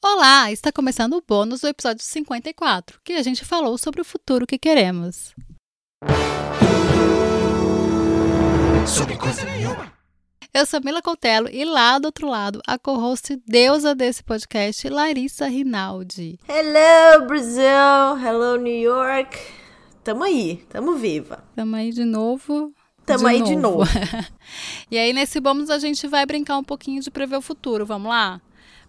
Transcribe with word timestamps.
Olá, 0.00 0.52
está 0.52 0.70
começando 0.70 1.14
o 1.14 1.20
bônus 1.20 1.62
do 1.62 1.66
episódio 1.66 2.04
54, 2.04 3.00
que 3.02 3.14
a 3.14 3.22
gente 3.22 3.44
falou 3.44 3.76
sobre 3.76 4.00
o 4.00 4.04
futuro 4.04 4.46
que 4.46 4.56
queremos. 4.56 5.34
Sobre 8.86 9.16
coisa 9.16 9.44
nenhuma. 9.44 9.92
Eu 10.54 10.64
sou 10.66 10.80
Mila 10.84 11.02
Coutelo 11.02 11.48
e 11.50 11.64
lá 11.64 11.98
do 11.98 12.04
outro 12.06 12.28
lado, 12.28 12.62
a 12.64 12.78
co-host 12.78 13.42
deusa 13.44 13.92
desse 13.92 14.22
podcast, 14.22 14.88
Larissa 14.88 15.48
Rinaldi. 15.48 16.38
Hello, 16.48 17.26
Brasil! 17.26 18.24
Hello, 18.24 18.56
New 18.56 18.80
York! 18.80 19.36
Tamo 20.04 20.22
aí, 20.22 20.64
tamo 20.68 20.94
viva. 20.94 21.42
Tamo 21.56 21.74
aí 21.74 21.92
de 21.92 22.04
novo. 22.04 22.72
Tamo 23.04 23.24
de 23.24 23.26
aí 23.26 23.38
novo. 23.40 23.48
de 23.48 23.56
novo. 23.56 23.90
e 24.92 24.96
aí, 24.96 25.12
nesse 25.12 25.40
bônus, 25.40 25.70
a 25.70 25.78
gente 25.80 26.06
vai 26.06 26.24
brincar 26.24 26.56
um 26.56 26.64
pouquinho 26.64 27.02
de 27.02 27.10
prever 27.10 27.36
o 27.36 27.42
futuro. 27.42 27.84
Vamos 27.84 28.08
lá? 28.08 28.40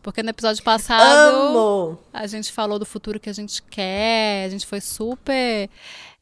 Porque 0.02 0.24
no 0.24 0.30
episódio 0.30 0.64
passado 0.64 1.36
Amo. 1.36 2.00
a 2.14 2.26
gente 2.26 2.52
falou 2.52 2.80
do 2.80 2.86
futuro 2.86 3.20
que 3.20 3.30
a 3.30 3.34
gente 3.34 3.62
quer, 3.64 4.46
a 4.46 4.50
gente 4.50 4.66
foi 4.66 4.80
super 4.80 5.70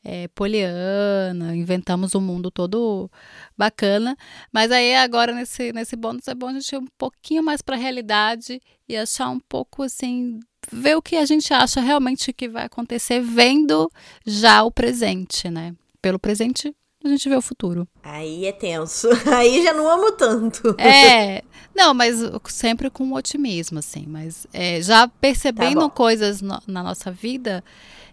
é, 0.04 0.28
poliana, 0.30 1.56
inventamos 1.56 2.16
um 2.16 2.22
mundo 2.22 2.50
todo 2.50 3.12
bacana. 3.58 4.18
Mas 4.52 4.72
aí 4.72 4.96
agora 4.96 5.34
nesse, 5.34 5.72
nesse 5.74 5.96
bônus 5.96 6.28
é 6.28 6.34
bom 6.34 6.48
a 6.48 6.54
gente 6.54 6.72
ir 6.72 6.78
um 6.78 6.88
pouquinho 6.98 7.44
mais 7.44 7.62
para 7.62 7.76
a 7.76 7.80
realidade 7.80 8.62
e 8.88 8.96
achar 8.96 9.30
um 9.30 9.40
pouco 9.40 9.84
assim, 9.84 10.40
ver 10.72 10.96
o 10.96 11.02
que 11.02 11.16
a 11.16 11.26
gente 11.26 11.54
acha 11.54 11.82
realmente 11.82 12.34
que 12.34 12.48
vai 12.48 12.66
acontecer 12.66 13.22
vendo 13.22 13.92
já 14.26 14.64
o 14.64 14.72
presente, 14.72 15.50
né? 15.50 15.76
Pelo 16.02 16.18
presente 16.18 16.74
a 17.08 17.12
gente 17.12 17.28
vê 17.30 17.36
o 17.36 17.42
futuro. 17.42 17.88
Aí 18.04 18.46
é 18.46 18.52
tenso. 18.52 19.08
Aí 19.34 19.64
já 19.64 19.74
não 19.74 19.90
amo 19.90 20.12
tanto. 20.14 20.76
É. 20.80 21.44
Não, 21.76 21.94
mas 21.94 22.16
sempre 22.46 22.90
com 22.90 23.14
otimismo, 23.14 23.78
assim. 23.78 24.06
Mas 24.08 24.48
é, 24.52 24.82
já 24.82 25.08
percebendo 25.08 25.82
Tá 25.82 25.90
coisas 25.92 26.42
no- 26.42 26.60
na 26.66 26.82
nossa 26.82 27.12
vida, 27.12 27.64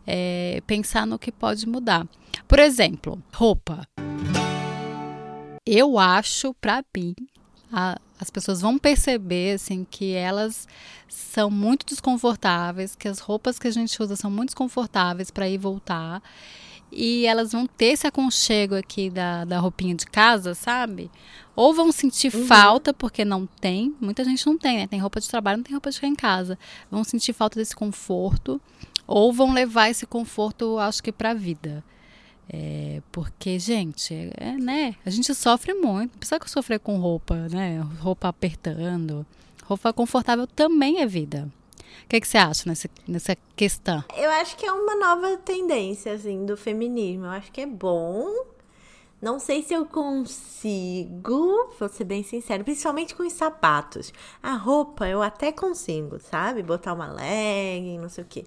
é, 0.06 0.60
pensar 0.66 1.06
no 1.06 1.18
que 1.18 1.32
pode 1.32 1.66
mudar. 1.66 2.06
Por 2.46 2.58
exemplo, 2.58 3.22
roupa. 3.32 3.86
Eu 5.66 5.98
acho, 5.98 6.52
pra 6.60 6.84
mim, 6.94 7.14
a- 7.72 7.98
as 8.20 8.28
pessoas 8.28 8.60
vão 8.60 8.76
perceber, 8.78 9.54
assim, 9.54 9.86
que 9.90 10.12
elas 10.12 10.68
são 11.08 11.50
muito 11.50 11.86
desconfortáveis, 11.86 12.94
que 12.94 13.08
as 13.08 13.18
roupas 13.18 13.58
que 13.58 13.66
a 13.66 13.70
gente 13.70 14.00
usa 14.02 14.14
são 14.14 14.30
muito 14.30 14.48
desconfortáveis 14.50 15.30
para 15.30 15.48
ir 15.48 15.56
voltar. 15.58 16.22
E 16.96 17.26
elas 17.26 17.52
vão 17.52 17.66
ter 17.66 17.86
esse 17.86 18.06
aconchego 18.06 18.76
aqui 18.76 19.10
da, 19.10 19.44
da 19.44 19.58
roupinha 19.58 19.94
de 19.94 20.06
casa, 20.06 20.54
sabe? 20.54 21.10
Ou 21.56 21.74
vão 21.74 21.90
sentir 21.92 22.30
falta, 22.30 22.92
porque 22.92 23.24
não 23.24 23.46
tem. 23.46 23.94
Muita 24.00 24.24
gente 24.24 24.46
não 24.46 24.56
tem, 24.56 24.78
né? 24.78 24.86
Tem 24.86 25.00
roupa 25.00 25.20
de 25.20 25.28
trabalho, 25.28 25.58
não 25.58 25.64
tem 25.64 25.72
roupa 25.72 25.90
de 25.90 25.96
ficar 25.96 26.08
em 26.08 26.14
casa. 26.14 26.58
Vão 26.90 27.02
sentir 27.04 27.32
falta 27.32 27.58
desse 27.58 27.74
conforto. 27.74 28.60
Ou 29.06 29.32
vão 29.32 29.52
levar 29.52 29.90
esse 29.90 30.06
conforto, 30.06 30.78
acho 30.78 31.02
que, 31.02 31.12
pra 31.12 31.34
vida. 31.34 31.84
É, 32.48 33.00
porque, 33.10 33.58
gente, 33.58 34.14
é, 34.36 34.52
né? 34.52 34.94
A 35.04 35.10
gente 35.10 35.34
sofre 35.34 35.74
muito. 35.74 36.12
Não 36.12 36.18
precisa 36.18 36.40
sofrer 36.46 36.78
com 36.78 36.98
roupa, 36.98 37.48
né? 37.48 37.80
Roupa 38.00 38.28
apertando. 38.28 39.26
Roupa 39.64 39.92
confortável 39.92 40.46
também 40.46 41.00
é 41.00 41.06
vida. 41.06 41.50
O 42.04 42.08
que, 42.08 42.20
que 42.20 42.28
você 42.28 42.38
acha 42.38 42.68
nessa, 42.68 42.88
nessa 43.06 43.36
questão? 43.56 44.04
Eu 44.16 44.30
acho 44.30 44.56
que 44.56 44.66
é 44.66 44.72
uma 44.72 44.94
nova 44.96 45.36
tendência, 45.38 46.12
assim, 46.12 46.44
do 46.44 46.56
feminismo. 46.56 47.26
Eu 47.26 47.30
acho 47.30 47.50
que 47.50 47.60
é 47.60 47.66
bom. 47.66 48.30
Não 49.24 49.38
sei 49.38 49.62
se 49.62 49.72
eu 49.72 49.86
consigo, 49.86 51.72
vou 51.78 51.88
ser 51.88 52.04
bem 52.04 52.22
sincero, 52.22 52.62
principalmente 52.62 53.14
com 53.14 53.22
os 53.26 53.32
sapatos. 53.32 54.12
A 54.42 54.52
roupa 54.52 55.08
eu 55.08 55.22
até 55.22 55.50
consigo, 55.50 56.18
sabe? 56.18 56.62
Botar 56.62 56.92
uma 56.92 57.10
legging, 57.10 57.98
não 57.98 58.10
sei 58.10 58.22
o 58.22 58.26
quê. 58.26 58.44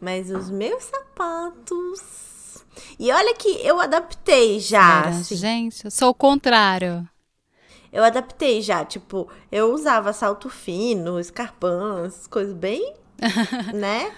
Mas 0.00 0.30
os 0.30 0.48
meus 0.48 0.84
sapatos. 0.84 2.64
E 2.96 3.10
olha 3.10 3.34
que 3.34 3.48
eu 3.66 3.80
adaptei 3.80 4.60
já. 4.60 5.00
Era, 5.00 5.08
assim. 5.08 5.34
Gente, 5.34 5.84
eu 5.84 5.90
sou 5.90 6.10
o 6.10 6.14
contrário. 6.14 7.08
Eu 7.92 8.04
adaptei 8.04 8.62
já, 8.62 8.84
tipo, 8.84 9.28
eu 9.50 9.72
usava 9.72 10.12
salto 10.12 10.48
fino, 10.48 11.18
escarpão, 11.18 12.04
essas 12.04 12.26
coisas 12.26 12.54
bem, 12.54 12.94
né? 13.74 14.12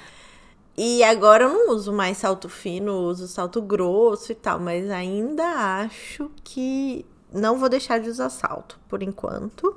E 0.76 1.02
agora 1.04 1.44
eu 1.44 1.48
não 1.50 1.74
uso 1.74 1.92
mais 1.92 2.18
salto 2.18 2.48
fino, 2.48 2.92
uso 2.92 3.28
salto 3.28 3.60
grosso 3.60 4.32
e 4.32 4.34
tal, 4.34 4.58
mas 4.58 4.90
ainda 4.90 5.44
acho 5.82 6.30
que 6.42 7.04
não 7.32 7.58
vou 7.58 7.68
deixar 7.68 7.98
de 7.98 8.08
usar 8.08 8.30
salto 8.30 8.78
por 8.88 9.02
enquanto. 9.02 9.74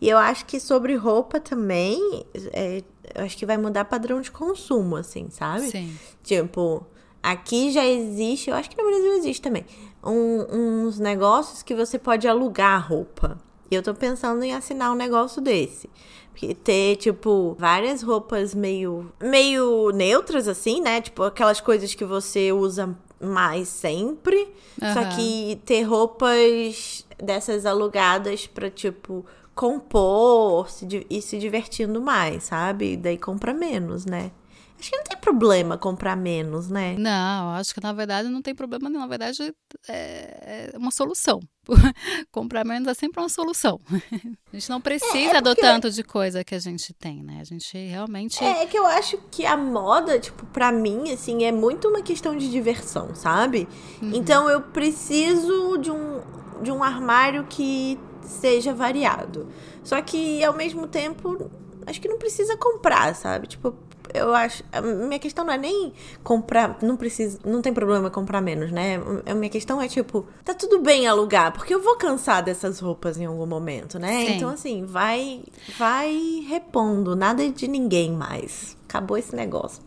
E 0.00 0.08
eu 0.08 0.18
acho 0.18 0.44
que 0.46 0.58
sobre 0.58 0.94
roupa 0.94 1.40
também, 1.40 2.24
é, 2.52 2.82
eu 3.14 3.24
acho 3.24 3.36
que 3.36 3.46
vai 3.46 3.56
mudar 3.56 3.84
padrão 3.86 4.20
de 4.20 4.30
consumo, 4.30 4.96
assim, 4.96 5.28
sabe? 5.30 5.70
Sim. 5.70 5.96
Tipo, 6.22 6.86
aqui 7.22 7.70
já 7.70 7.84
existe, 7.84 8.50
eu 8.50 8.56
acho 8.56 8.70
que 8.70 8.80
no 8.80 8.88
Brasil 8.88 9.12
existe 9.14 9.42
também, 9.42 9.64
um- 10.06 10.86
uns 10.86 10.98
negócios 10.98 11.62
que 11.62 11.74
você 11.74 11.98
pode 11.98 12.26
alugar 12.28 12.86
roupa. 12.88 13.38
E 13.70 13.74
eu 13.74 13.82
tô 13.82 13.92
pensando 13.94 14.42
em 14.44 14.54
assinar 14.54 14.92
um 14.92 14.94
negócio 14.94 15.42
desse. 15.42 15.90
Porque 16.30 16.54
ter, 16.54 16.96
tipo, 16.96 17.56
várias 17.58 18.02
roupas 18.02 18.54
meio, 18.54 19.10
meio 19.20 19.90
neutras, 19.90 20.46
assim, 20.46 20.80
né? 20.80 21.00
Tipo, 21.00 21.22
aquelas 21.24 21.60
coisas 21.60 21.94
que 21.94 22.04
você 22.04 22.52
usa 22.52 22.96
mais 23.20 23.68
sempre. 23.68 24.46
Só 24.92 25.00
Aham. 25.00 25.16
que 25.16 25.60
ter 25.64 25.82
roupas 25.82 27.06
dessas 27.22 27.64
alugadas 27.64 28.46
pra, 28.46 28.70
tipo, 28.70 29.24
compor 29.54 30.68
se 30.70 30.86
e 31.08 31.22
se 31.22 31.38
divertindo 31.38 32.00
mais, 32.00 32.44
sabe? 32.44 32.92
E 32.92 32.96
daí 32.96 33.16
compra 33.18 33.54
menos, 33.54 34.04
né? 34.04 34.30
Acho 34.78 34.90
que 34.90 34.96
não 34.96 35.04
tem 35.04 35.16
problema 35.18 35.78
comprar 35.78 36.14
menos, 36.16 36.68
né? 36.68 36.94
Não, 36.98 37.50
acho 37.54 37.72
que 37.74 37.82
na 37.82 37.92
verdade 37.92 38.28
não 38.28 38.42
tem 38.42 38.54
problema. 38.54 38.88
Na 38.90 39.06
verdade, 39.06 39.54
é 39.88 40.70
é 40.74 40.78
uma 40.78 40.90
solução. 40.90 41.40
Comprar 42.30 42.64
menos 42.64 42.86
é 42.88 42.94
sempre 42.94 43.20
uma 43.20 43.28
solução. 43.28 43.80
A 44.52 44.56
gente 44.56 44.70
não 44.70 44.80
precisa 44.80 45.40
do 45.40 45.50
porque- 45.50 45.60
tanto 45.62 45.90
de 45.90 46.02
coisa 46.04 46.44
que 46.44 46.54
a 46.54 46.58
gente 46.58 46.94
tem, 46.94 47.22
né? 47.22 47.38
A 47.40 47.44
gente 47.44 47.76
realmente. 47.76 48.42
É, 48.42 48.62
é 48.62 48.66
que 48.66 48.78
eu 48.78 48.86
acho 48.86 49.18
que 49.30 49.44
a 49.44 49.56
moda, 49.56 50.18
tipo, 50.18 50.46
pra 50.46 50.70
mim, 50.70 51.10
assim, 51.12 51.44
é 51.44 51.52
muito 51.52 51.88
uma 51.88 52.02
questão 52.02 52.36
de 52.36 52.50
diversão, 52.50 53.14
sabe? 53.14 53.68
Então 54.00 54.48
eu 54.48 54.60
preciso 54.62 55.76
de 55.78 55.90
um, 55.90 56.20
de 56.62 56.70
um 56.70 56.82
armário 56.82 57.44
que 57.48 57.98
seja 58.22 58.72
variado. 58.72 59.48
Só 59.82 60.00
que, 60.00 60.42
ao 60.44 60.54
mesmo 60.54 60.86
tempo, 60.86 61.50
acho 61.86 62.00
que 62.00 62.08
não 62.08 62.18
precisa 62.18 62.56
comprar, 62.56 63.14
sabe? 63.14 63.46
Tipo, 63.46 63.74
eu 64.14 64.34
acho. 64.34 64.62
A 64.72 64.80
minha 64.80 65.18
questão 65.18 65.44
não 65.44 65.52
é 65.52 65.58
nem 65.58 65.92
comprar. 66.22 66.78
Não 66.82 66.96
precisa. 66.96 67.38
Não 67.44 67.62
tem 67.62 67.72
problema 67.72 68.10
comprar 68.10 68.40
menos, 68.40 68.70
né? 68.70 69.00
A 69.26 69.34
minha 69.34 69.50
questão 69.50 69.80
é, 69.80 69.88
tipo, 69.88 70.26
tá 70.44 70.54
tudo 70.54 70.80
bem 70.80 71.06
alugar, 71.06 71.52
porque 71.52 71.74
eu 71.74 71.82
vou 71.82 71.96
cansar 71.96 72.42
dessas 72.42 72.80
roupas 72.80 73.18
em 73.18 73.24
algum 73.24 73.46
momento, 73.46 73.98
né? 73.98 74.26
Sim. 74.26 74.32
Então, 74.36 74.50
assim, 74.50 74.84
vai, 74.84 75.42
vai 75.78 76.44
repondo. 76.48 77.14
Nada 77.16 77.48
de 77.48 77.68
ninguém 77.68 78.12
mais. 78.12 78.76
Acabou 78.88 79.16
esse 79.16 79.34
negócio. 79.34 79.82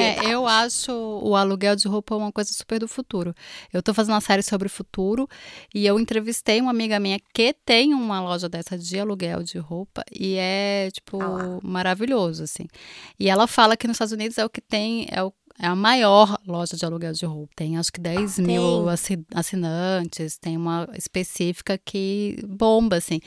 É, 0.00 0.26
eu 0.32 0.46
acho 0.46 0.90
o 0.92 1.36
aluguel 1.36 1.76
de 1.76 1.86
roupa 1.88 2.16
uma 2.16 2.32
coisa 2.32 2.52
super 2.52 2.78
do 2.80 2.88
futuro. 2.88 3.34
Eu 3.72 3.82
tô 3.82 3.94
fazendo 3.94 4.14
uma 4.14 4.20
série 4.20 4.42
sobre 4.42 4.66
o 4.66 4.70
futuro 4.70 5.28
e 5.74 5.86
eu 5.86 5.98
entrevistei 6.00 6.60
uma 6.60 6.70
amiga 6.70 6.98
minha 6.98 7.18
que 7.32 7.54
tem 7.64 7.94
uma 7.94 8.20
loja 8.20 8.48
dessa 8.48 8.76
de 8.76 8.98
aluguel 8.98 9.42
de 9.42 9.58
roupa 9.58 10.02
e 10.12 10.36
é, 10.36 10.88
tipo, 10.92 11.20
Ah 11.22 11.60
maravilhoso, 11.62 12.42
assim. 12.44 12.66
E 13.18 13.28
ela 13.28 13.46
fala 13.46 13.76
que 13.76 13.86
nos 13.86 13.94
Estados 13.94 14.12
Unidos 14.12 14.38
é 14.38 14.44
o 14.44 14.50
que 14.50 14.60
tem, 14.60 15.06
é, 15.10 15.22
o- 15.22 15.32
é 15.58 15.66
a 15.66 15.74
maior 15.76 16.38
loja 16.46 16.76
de 16.76 16.84
aluguel 16.84 17.12
de 17.12 17.24
roupa. 17.24 17.52
Tem 17.56 17.76
acho 17.78 17.92
que 17.92 18.00
10 18.00 18.38
mil 18.38 18.62
Tem. 18.84 18.88
assi- 18.92 19.26
assinantes, 19.34 20.36
tem 20.38 20.56
uma 20.56 20.88
específica 20.96 21.78
que 21.78 22.36
bomba, 22.46 22.96
assim. 22.96 23.20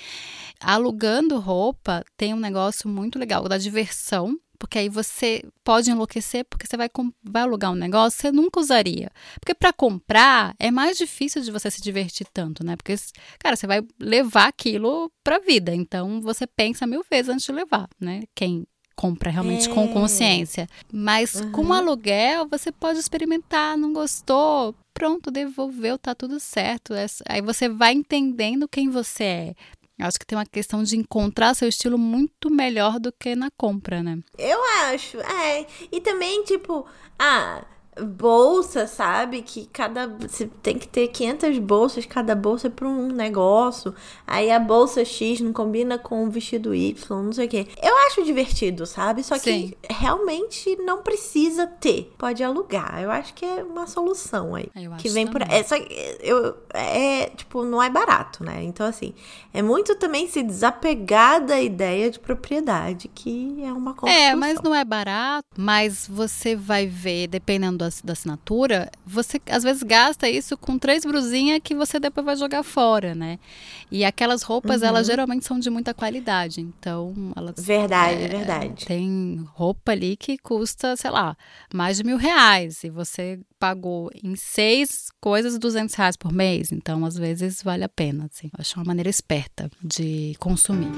Alugando 0.59 1.39
roupa 1.39 2.03
tem 2.15 2.33
um 2.33 2.39
negócio 2.39 2.89
muito 2.89 3.19
legal 3.19 3.47
da 3.47 3.57
diversão, 3.57 4.37
porque 4.59 4.79
aí 4.79 4.89
você 4.89 5.43
pode 5.63 5.91
enlouquecer 5.91 6.43
porque 6.49 6.65
você 6.65 6.75
vai, 6.75 6.89
vai 7.23 7.43
alugar 7.43 7.71
um 7.71 7.75
negócio 7.75 8.17
que 8.17 8.21
você 8.23 8.31
nunca 8.31 8.59
usaria. 8.59 9.11
Porque 9.39 9.53
para 9.53 9.71
comprar 9.71 10.55
é 10.59 10.71
mais 10.71 10.97
difícil 10.97 11.43
de 11.43 11.51
você 11.51 11.69
se 11.69 11.81
divertir 11.81 12.25
tanto, 12.33 12.65
né? 12.65 12.75
Porque, 12.75 12.95
cara, 13.39 13.55
você 13.55 13.67
vai 13.67 13.81
levar 13.99 14.47
aquilo 14.47 15.11
pra 15.23 15.37
vida. 15.39 15.75
Então 15.75 16.19
você 16.21 16.47
pensa 16.47 16.87
mil 16.87 17.05
vezes 17.09 17.29
antes 17.29 17.45
de 17.45 17.51
levar, 17.51 17.87
né? 17.99 18.23
Quem 18.33 18.65
compra 18.97 19.29
realmente 19.29 19.69
com 19.69 19.85
É. 19.85 19.87
consciência. 19.93 20.67
Mas 20.91 21.39
com 21.53 21.71
aluguel 21.71 22.47
você 22.49 22.71
pode 22.71 22.99
experimentar, 22.99 23.77
não 23.77 23.93
gostou, 23.93 24.75
pronto, 24.93 25.29
devolveu, 25.31 25.97
tá 25.97 26.13
tudo 26.15 26.39
certo. 26.39 26.93
É- 26.93 27.05
Aí 27.29 27.41
você 27.41 27.69
vai 27.69 27.93
entendendo 27.93 28.67
quem 28.67 28.89
você 28.89 29.23
é. 29.23 29.55
Eu 29.99 30.05
acho 30.07 30.19
que 30.19 30.25
tem 30.25 30.37
uma 30.37 30.45
questão 30.45 30.83
de 30.83 30.95
encontrar 30.97 31.53
seu 31.55 31.67
estilo 31.67 31.97
muito 31.97 32.51
melhor 32.51 32.99
do 32.99 33.11
que 33.11 33.35
na 33.35 33.49
compra, 33.57 34.03
né? 34.03 34.19
Eu 34.37 34.59
acho, 34.91 35.19
é. 35.21 35.65
E 35.91 36.01
também, 36.01 36.43
tipo, 36.43 36.85
ah, 37.17 37.63
bolsa, 38.03 38.87
sabe? 38.87 39.41
Que 39.41 39.65
cada. 39.67 40.07
Você 40.07 40.47
tem 40.61 40.77
que 40.77 40.87
ter 40.87 41.07
500 41.07 41.59
bolsas, 41.59 42.05
cada 42.05 42.35
bolsa 42.35 42.67
é 42.67 42.69
pra 42.69 42.87
um 42.87 43.07
negócio. 43.07 43.93
Aí 44.25 44.51
a 44.51 44.59
bolsa 44.59 45.03
X 45.03 45.41
não 45.41 45.53
combina 45.53 45.97
com 45.97 46.25
o 46.25 46.29
vestido 46.29 46.73
Y, 46.73 47.23
não 47.23 47.33
sei 47.33 47.47
o 47.47 47.49
quê. 47.49 47.67
Eu 47.81 47.95
acho 48.07 48.23
divertido, 48.23 48.85
sabe? 48.85 49.23
Só 49.23 49.37
Sim. 49.37 49.73
que 49.87 49.93
realmente 49.93 50.75
não 50.77 51.01
precisa 51.01 51.67
ter. 51.67 52.13
Pode 52.17 52.43
alugar. 52.43 53.01
Eu 53.01 53.11
acho 53.11 53.33
que 53.33 53.45
é 53.45 53.63
uma 53.63 53.87
solução 53.87 54.55
aí. 54.55 54.69
Eu 54.75 54.93
acho 54.93 55.03
que 55.03 55.09
vem 55.09 55.27
por. 55.27 55.41
também. 55.41 55.57
É, 55.57 55.63
só 55.63 55.79
que 55.79 56.17
eu, 56.21 56.57
é, 56.73 57.29
tipo, 57.35 57.63
não 57.63 57.81
é 57.81 57.89
barato, 57.89 58.43
né? 58.43 58.63
Então, 58.63 58.85
assim, 58.85 59.13
é 59.53 59.61
muito 59.61 59.95
também 59.95 60.27
se 60.27 60.43
desapegar 60.43 61.43
da 61.43 61.59
ideia 61.59 62.09
de 62.09 62.19
propriedade, 62.19 63.07
que 63.07 63.63
é 63.63 63.71
uma 63.71 63.93
construção. 63.93 64.23
É, 64.23 64.35
mas 64.35 64.61
não 64.61 64.73
é 64.73 64.83
barato, 64.83 65.47
mas 65.57 66.07
você 66.07 66.55
vai 66.55 66.87
ver, 66.87 67.27
dependendo 67.27 67.77
da, 67.89 67.95
da 68.03 68.13
assinatura, 68.13 68.89
você 69.05 69.39
às 69.49 69.63
vezes 69.63 69.83
gasta 69.83 70.29
isso 70.29 70.57
com 70.57 70.77
três 70.77 71.03
brusinhas 71.05 71.59
que 71.63 71.73
você 71.75 71.99
depois 71.99 72.25
vai 72.25 72.35
jogar 72.35 72.63
fora, 72.63 73.13
né? 73.15 73.39
E 73.91 74.03
aquelas 74.03 74.43
roupas, 74.43 74.81
Uhum. 74.81 74.87
elas 74.87 75.07
geralmente 75.07 75.45
são 75.45 75.59
de 75.59 75.69
muita 75.69 75.93
qualidade, 75.93 76.61
então 76.61 77.13
elas... 77.35 77.55
Verdade, 77.57 78.23
é, 78.23 78.27
verdade. 78.27 78.85
Tem 78.85 79.43
roupa 79.53 79.91
ali 79.93 80.15
que 80.17 80.37
custa, 80.37 80.95
sei 80.95 81.09
lá, 81.11 81.35
mais 81.73 81.97
de 81.97 82.03
mil 82.03 82.17
reais 82.17 82.83
e 82.83 82.89
você 82.89 83.39
pagou 83.59 84.11
em 84.23 84.35
seis 84.35 85.07
coisas 85.19 85.57
200 85.57 85.95
reais 85.95 86.15
por 86.17 86.31
mês, 86.31 86.71
então 86.71 87.05
às 87.05 87.15
vezes 87.15 87.63
vale 87.63 87.83
a 87.83 87.89
pena, 87.89 88.29
assim. 88.31 88.49
Acho 88.57 88.77
uma 88.79 88.85
maneira 88.85 89.09
esperta 89.09 89.69
de 89.81 90.35
consumir. 90.39 90.91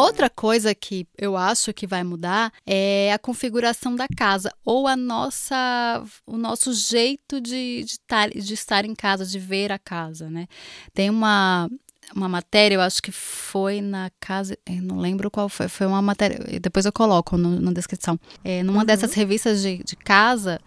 Outra 0.00 0.30
coisa 0.30 0.74
que 0.74 1.06
eu 1.18 1.36
acho 1.36 1.72
que 1.72 1.86
vai 1.86 2.02
mudar 2.02 2.52
é 2.66 3.12
a 3.12 3.18
configuração 3.18 3.94
da 3.94 4.06
casa 4.16 4.52
ou 4.64 4.86
a 4.88 4.96
nossa, 4.96 6.02
o 6.26 6.36
nosso 6.36 6.72
jeito 6.72 7.40
de, 7.40 7.84
de, 7.84 7.98
tar- 8.00 8.30
de 8.30 8.54
estar 8.54 8.84
em 8.84 8.94
casa, 8.94 9.24
de 9.24 9.38
ver 9.38 9.72
a 9.72 9.78
casa, 9.78 10.28
né? 10.30 10.46
Tem 10.94 11.08
uma, 11.10 11.68
uma 12.14 12.28
matéria, 12.28 12.74
eu 12.76 12.80
acho 12.80 13.02
que 13.02 13.12
foi 13.12 13.80
na 13.80 14.10
casa, 14.20 14.56
eu 14.66 14.82
não 14.82 14.98
lembro 14.98 15.30
qual 15.30 15.48
foi, 15.48 15.68
foi 15.68 15.86
uma 15.86 16.02
matéria, 16.02 16.38
depois 16.60 16.86
eu 16.86 16.92
coloco 16.92 17.36
no- 17.36 17.60
na 17.60 17.72
descrição. 17.72 18.18
É, 18.44 18.62
numa 18.62 18.84
dessas 18.84 19.12
revistas 19.14 19.62
de, 19.62 19.78
de 19.84 19.96
casa 19.96 20.60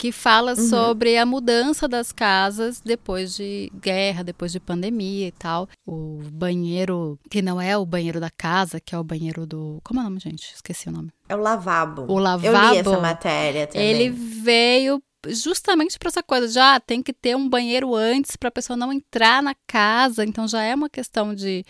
que 0.00 0.10
fala 0.10 0.56
sobre 0.56 1.18
a 1.18 1.26
mudança 1.26 1.86
das 1.86 2.10
casas 2.10 2.80
depois 2.82 3.36
de 3.36 3.70
guerra, 3.82 4.24
depois 4.24 4.50
de 4.50 4.58
pandemia 4.58 5.28
e 5.28 5.30
tal. 5.30 5.68
O 5.86 6.20
banheiro, 6.32 7.18
que 7.30 7.42
não 7.42 7.60
é 7.60 7.76
o 7.76 7.84
banheiro 7.84 8.18
da 8.18 8.30
casa, 8.30 8.80
que 8.80 8.94
é 8.94 8.98
o 8.98 9.04
banheiro 9.04 9.44
do. 9.44 9.78
Como 9.84 10.00
é 10.00 10.02
o 10.02 10.04
nome, 10.04 10.18
gente? 10.18 10.54
Esqueci 10.54 10.88
o 10.88 10.92
nome. 10.92 11.10
É 11.28 11.36
o 11.36 11.38
lavabo. 11.38 12.10
O 12.10 12.18
lavabo. 12.18 12.46
Eu 12.46 12.70
li 12.70 12.78
essa 12.78 12.98
matéria 12.98 13.66
também. 13.66 13.86
Ele 13.86 14.08
veio 14.08 15.02
justamente 15.28 15.98
para 15.98 16.08
essa 16.08 16.22
coisa 16.22 16.48
de 16.48 16.58
ah, 16.58 16.80
tem 16.80 17.02
que 17.02 17.12
ter 17.12 17.36
um 17.36 17.48
banheiro 17.48 17.94
antes 17.94 18.36
para 18.36 18.48
a 18.48 18.52
pessoa 18.52 18.76
não 18.76 18.92
entrar 18.92 19.42
na 19.42 19.54
casa. 19.66 20.24
Então 20.24 20.46
já 20.48 20.62
é 20.62 20.74
uma 20.74 20.88
questão 20.88 21.34
de, 21.34 21.64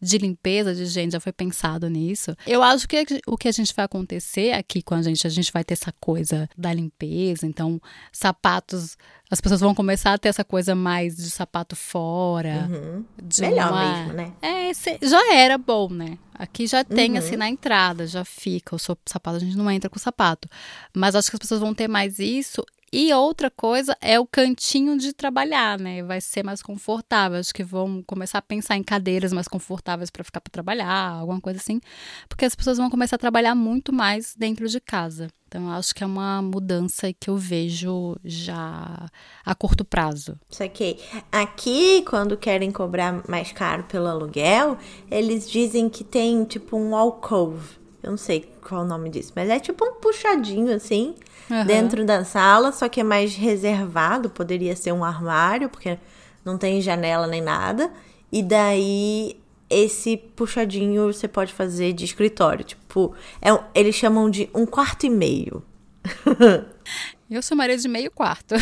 de 0.00 0.18
limpeza, 0.18 0.74
de 0.74 0.86
gente, 0.86 1.12
já 1.12 1.20
foi 1.20 1.32
pensado 1.32 1.88
nisso. 1.88 2.36
Eu 2.46 2.62
acho 2.62 2.88
que 2.88 3.04
o 3.26 3.36
que 3.36 3.48
a 3.48 3.52
gente 3.52 3.72
vai 3.74 3.84
acontecer 3.84 4.52
aqui 4.52 4.82
com 4.82 4.94
a 4.94 5.02
gente, 5.02 5.26
a 5.26 5.30
gente 5.30 5.52
vai 5.52 5.62
ter 5.64 5.74
essa 5.74 5.92
coisa 6.00 6.48
da 6.56 6.72
limpeza. 6.72 7.46
Então, 7.46 7.80
sapatos. 8.12 8.96
As 9.28 9.40
pessoas 9.40 9.60
vão 9.60 9.74
começar 9.74 10.12
a 10.12 10.18
ter 10.18 10.28
essa 10.28 10.44
coisa 10.44 10.72
mais 10.76 11.16
de 11.16 11.28
sapato 11.30 11.74
fora. 11.74 12.68
Uhum. 12.70 13.04
de 13.20 13.40
Melhor 13.40 13.72
uma- 13.72 13.96
mesmo, 13.98 14.12
né? 14.12 14.32
É, 14.40 14.70
já 15.04 15.34
era 15.34 15.58
bom, 15.58 15.88
né? 15.90 16.16
Aqui 16.32 16.66
já 16.66 16.84
tem, 16.84 17.12
Uhum. 17.12 17.18
assim, 17.18 17.34
na 17.36 17.48
entrada, 17.48 18.06
já 18.06 18.24
fica 18.24 18.76
o 18.76 18.78
sapato, 18.78 19.36
a 19.36 19.38
gente 19.40 19.56
não 19.56 19.68
entra 19.68 19.90
com 19.90 19.96
o 19.96 20.00
sapato. 20.00 20.48
Mas 20.94 21.16
acho 21.16 21.28
que 21.28 21.34
as 21.36 21.40
pessoas 21.40 21.60
vão 21.60 21.74
ter 21.74 21.88
mais 21.88 22.20
isso. 22.20 22.64
E 22.98 23.12
outra 23.12 23.50
coisa 23.50 23.94
é 24.00 24.18
o 24.18 24.26
cantinho 24.26 24.96
de 24.96 25.12
trabalhar, 25.12 25.78
né? 25.78 26.02
Vai 26.02 26.18
ser 26.18 26.42
mais 26.42 26.62
confortável. 26.62 27.38
Acho 27.38 27.52
que 27.52 27.62
vão 27.62 28.02
começar 28.02 28.38
a 28.38 28.42
pensar 28.42 28.74
em 28.74 28.82
cadeiras 28.82 29.34
mais 29.34 29.46
confortáveis 29.46 30.08
para 30.08 30.24
ficar 30.24 30.40
para 30.40 30.50
trabalhar, 30.50 31.10
alguma 31.10 31.38
coisa 31.38 31.60
assim. 31.60 31.78
Porque 32.26 32.46
as 32.46 32.54
pessoas 32.54 32.78
vão 32.78 32.88
começar 32.88 33.16
a 33.16 33.18
trabalhar 33.18 33.54
muito 33.54 33.92
mais 33.92 34.34
dentro 34.34 34.66
de 34.66 34.80
casa. 34.80 35.28
Então, 35.46 35.70
acho 35.72 35.94
que 35.94 36.02
é 36.02 36.06
uma 36.06 36.40
mudança 36.40 37.12
que 37.12 37.28
eu 37.28 37.36
vejo 37.36 38.16
já 38.24 39.06
a 39.44 39.54
curto 39.54 39.84
prazo. 39.84 40.40
Saquei. 40.48 40.98
Aqui, 41.30 42.02
quando 42.08 42.34
querem 42.34 42.72
cobrar 42.72 43.22
mais 43.28 43.52
caro 43.52 43.84
pelo 43.84 44.06
aluguel, 44.06 44.78
eles 45.10 45.50
dizem 45.50 45.90
que 45.90 46.02
tem 46.02 46.46
tipo 46.46 46.78
um 46.78 46.96
alcove. 46.96 47.76
Eu 48.06 48.10
não 48.12 48.16
sei 48.16 48.48
qual 48.62 48.82
o 48.82 48.84
nome 48.84 49.10
disso, 49.10 49.32
mas 49.34 49.50
é 49.50 49.58
tipo 49.58 49.84
um 49.84 49.94
puxadinho 49.94 50.72
assim, 50.72 51.16
Aham. 51.50 51.66
dentro 51.66 52.04
da 52.04 52.24
sala, 52.24 52.70
só 52.70 52.88
que 52.88 53.00
é 53.00 53.02
mais 53.02 53.34
reservado. 53.34 54.30
Poderia 54.30 54.76
ser 54.76 54.92
um 54.92 55.04
armário, 55.04 55.68
porque 55.68 55.98
não 56.44 56.56
tem 56.56 56.80
janela 56.80 57.26
nem 57.26 57.42
nada. 57.42 57.92
E 58.30 58.44
daí, 58.44 59.40
esse 59.68 60.16
puxadinho 60.16 61.12
você 61.12 61.26
pode 61.26 61.52
fazer 61.52 61.92
de 61.92 62.04
escritório. 62.04 62.64
Tipo, 62.64 63.12
é, 63.42 63.48
eles 63.74 63.96
chamam 63.96 64.30
de 64.30 64.48
um 64.54 64.64
quarto 64.64 65.04
e 65.04 65.10
meio. 65.10 65.64
Eu 67.28 67.42
chamaria 67.42 67.76
de 67.76 67.88
meio 67.88 68.12
quarto. 68.12 68.54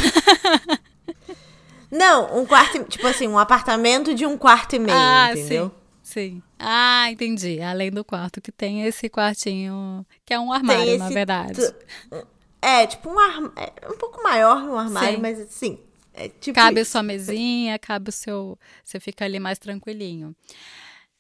Não, 1.91 2.41
um 2.41 2.47
quarto, 2.47 2.79
e- 2.79 2.85
tipo 2.85 3.07
assim, 3.07 3.29
um 3.29 3.39
apartamento 3.39 4.15
de 4.15 4.25
um 4.25 4.39
quarto 4.39 4.75
e 4.75 4.79
meio, 4.79 4.97
ah, 4.97 5.29
entendeu? 5.33 5.67
sim, 5.67 5.73
sim. 6.15 6.43
Ah, 6.59 7.11
entendi. 7.11 7.61
Além 7.61 7.91
do 7.91 8.05
quarto 8.05 8.41
que 8.41 8.51
tem 8.53 8.85
esse 8.87 9.09
quartinho, 9.09 10.07
que 10.25 10.33
é 10.33 10.39
um 10.41 10.53
armário, 10.53 10.97
na 10.99 11.05
esse 11.07 11.15
verdade. 11.15 11.55
tu- 11.61 12.27
É, 12.63 12.87
tipo 12.87 13.11
um 13.11 13.19
armário. 13.19 13.53
É 13.83 13.89
um 13.91 13.99
pouco 13.99 14.23
maior 14.23 14.63
que 14.63 14.69
um 14.69 14.79
armário, 14.79 15.17
Sim. 15.17 15.21
mas 15.23 15.41
assim. 15.41 15.79
É 16.15 16.29
tipo 16.29 16.55
Cabe 16.55 16.79
a 16.79 16.83
isso. 16.83 16.93
sua 16.93 17.03
mesinha, 17.03 17.79
cabe 17.79 18.09
o 18.09 18.13
seu. 18.13 18.57
Você 18.85 18.99
fica 19.01 19.25
ali 19.25 19.39
mais 19.41 19.59
tranquilinho. 19.59 20.35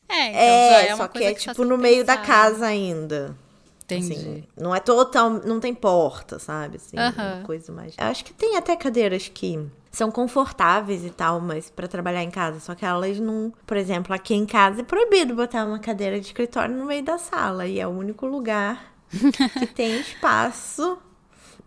É, 0.09 0.29
então 0.29 0.39
É, 0.39 0.71
já 0.71 0.83
é 0.91 0.95
uma 0.95 1.05
só 1.05 1.09
que 1.09 1.25
é 1.25 1.35
que 1.35 1.45
tá 1.45 1.53
tipo 1.53 1.65
no 1.65 1.77
meio 1.77 2.05
da 2.05 2.17
casa 2.17 2.67
ainda. 2.67 3.37
Entendi. 3.85 4.13
Assim, 4.15 4.45
não 4.57 4.75
é 4.75 4.81
total. 4.81 5.29
Não 5.31 5.61
tem 5.61 5.75
porta, 5.75 6.39
sabe? 6.39 6.77
Assim, 6.77 6.97
Aham. 6.97 7.39
uma 7.39 7.45
coisa 7.45 7.73
mais. 7.73 7.95
Acho 7.99 8.25
que 8.25 8.33
tem 8.33 8.57
até 8.57 8.77
cadeiras 8.77 9.29
que 9.29 9.59
são 9.95 10.11
confortáveis 10.11 11.05
e 11.05 11.11
tal, 11.11 11.41
mas 11.41 11.71
pra 11.71 11.87
trabalhar 11.87 12.23
em 12.23 12.31
casa. 12.31 12.59
Só 12.59 12.75
que 12.75 12.85
elas 12.85 13.19
não. 13.21 13.53
Por 13.65 13.77
exemplo, 13.77 14.13
aqui 14.13 14.35
em 14.35 14.45
casa 14.45 14.81
é 14.81 14.85
proibido 14.85 15.35
botar 15.35 15.65
uma 15.65 15.79
cadeira 15.79 16.19
de 16.19 16.27
escritório 16.27 16.75
no 16.75 16.85
meio 16.85 17.05
da 17.05 17.17
sala. 17.17 17.67
E 17.67 17.79
é 17.79 17.87
o 17.87 17.91
único 17.91 18.27
lugar 18.27 18.93
que 19.59 19.67
tem 19.69 20.01
espaço. 20.01 20.99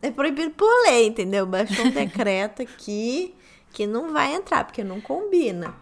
É 0.02 0.12
proibido 0.12 0.52
por 0.52 0.70
lei, 0.86 1.08
entendeu? 1.08 1.46
Baixou 1.46 1.86
um 1.86 1.92
decreto 1.92 2.62
aqui 2.62 3.34
que 3.72 3.88
não 3.88 4.12
vai 4.12 4.36
entrar, 4.36 4.66
porque 4.66 4.84
não 4.84 5.00
combina. 5.00 5.74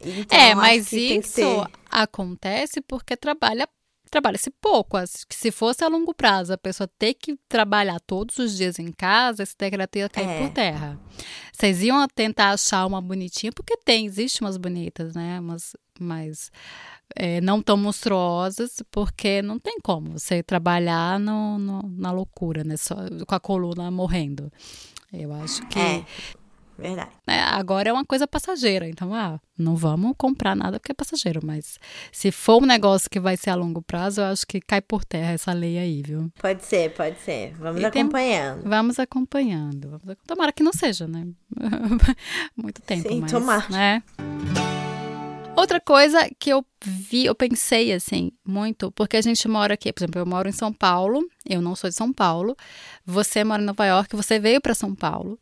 Então, 0.00 0.38
é, 0.38 0.54
mas 0.54 0.92
isso 0.92 1.66
acontece 1.90 2.80
porque 2.80 3.16
trabalha 3.16 3.68
trabalha-se 4.08 4.50
pouco. 4.50 4.96
As- 4.96 5.24
que 5.24 5.34
Se 5.36 5.50
fosse 5.50 5.84
a 5.84 5.88
longo 5.88 6.14
prazo, 6.14 6.52
a 6.52 6.58
pessoa 6.58 6.88
ter 6.98 7.14
que 7.14 7.36
trabalhar 7.48 8.00
todos 8.00 8.38
os 8.38 8.56
dias 8.56 8.78
em 8.78 8.90
casa, 8.92 9.42
esse 9.42 9.56
decreto 9.56 9.96
ia 9.96 10.08
cair 10.08 10.28
É. 10.28 10.38
por 10.46 10.50
terra. 10.52 10.98
Vocês 11.52 11.82
iam 11.82 12.06
tentar 12.08 12.50
achar 12.50 12.86
uma 12.86 13.00
bonitinha, 13.00 13.52
porque 13.52 13.76
tem, 13.76 14.06
existe 14.06 14.40
umas 14.40 14.56
bonitas, 14.56 15.14
né? 15.14 15.40
Umas, 15.40 15.74
mas 15.98 16.50
é, 17.16 17.40
não 17.40 17.60
tão 17.62 17.76
monstruosas, 17.76 18.82
porque 18.90 19.42
não 19.42 19.58
tem 19.58 19.78
como 19.82 20.18
você 20.18 20.42
trabalhar 20.42 21.18
no, 21.18 21.58
no- 21.58 21.82
na 21.96 22.10
loucura, 22.10 22.62
né? 22.64 22.76
Só, 22.76 22.94
com 23.26 23.34
a 23.34 23.40
coluna 23.40 23.90
morrendo. 23.90 24.52
Eu 25.12 25.32
acho 25.32 25.66
que 25.68 25.78
É, 25.78 26.04
verdade. 26.78 27.10
né, 27.26 27.40
agora 27.40 27.90
é 27.90 27.92
uma 27.92 28.04
coisa 28.04 28.26
passageira. 28.26 28.88
Então, 28.88 29.12
ah, 29.14 29.40
não 29.58 29.74
vamos 29.76 30.14
comprar 30.16 30.54
nada 30.54 30.78
porque 30.78 30.92
é 30.92 30.94
passageiro. 30.94 31.40
Mas 31.44 31.78
se 32.12 32.30
for 32.30 32.62
um 32.62 32.66
negócio 32.66 33.10
que 33.10 33.18
vai 33.20 33.36
ser 33.36 33.50
a 33.50 33.54
longo 33.54 33.82
prazo, 33.82 34.20
eu 34.20 34.26
acho 34.26 34.46
que 34.46 34.60
cai 34.60 34.80
por 34.80 35.04
terra 35.04 35.32
essa 35.32 35.52
lei 35.52 35.76
aí, 35.78 36.02
viu? 36.02 36.30
Pode 36.40 36.64
ser, 36.64 36.92
pode 36.94 37.18
ser. 37.20 37.52
Vamos 37.58 37.82
E 37.82 37.90
tem- 37.90 38.02
acompanhando. 38.02 38.62
Vamos 38.68 38.98
acompanhando. 38.98 39.88
Vamos 39.90 40.08
ac- 40.08 40.20
Tomara 40.26 40.52
que 40.52 40.62
não 40.62 40.72
seja, 40.72 41.06
né? 41.08 41.26
Muito 42.56 42.80
tempo, 42.82 43.08
Sim, 43.08 43.20
mas, 43.20 43.32
tomara. 43.32 43.66
né? 43.68 44.02
Outra 45.58 45.80
coisa 45.80 46.30
que 46.38 46.50
eu 46.50 46.64
vi, 46.84 47.24
eu 47.24 47.34
pensei 47.34 47.92
assim, 47.92 48.30
muito, 48.46 48.92
porque 48.92 49.16
a 49.16 49.20
gente 49.20 49.48
mora 49.48 49.74
aqui, 49.74 49.92
por 49.92 50.00
exemplo, 50.04 50.20
eu 50.20 50.26
moro 50.26 50.48
em 50.48 50.52
São 50.52 50.72
Paulo, 50.72 51.20
eu 51.44 51.60
não 51.60 51.74
sou 51.74 51.90
de 51.90 51.96
São 51.96 52.12
Paulo, 52.12 52.56
você 53.04 53.42
mora 53.42 53.60
em 53.60 53.64
Nova 53.64 53.84
York, 53.84 54.14
você 54.14 54.38
veio 54.38 54.60
para 54.60 54.72
São 54.72 54.94
Paulo. 54.94 55.36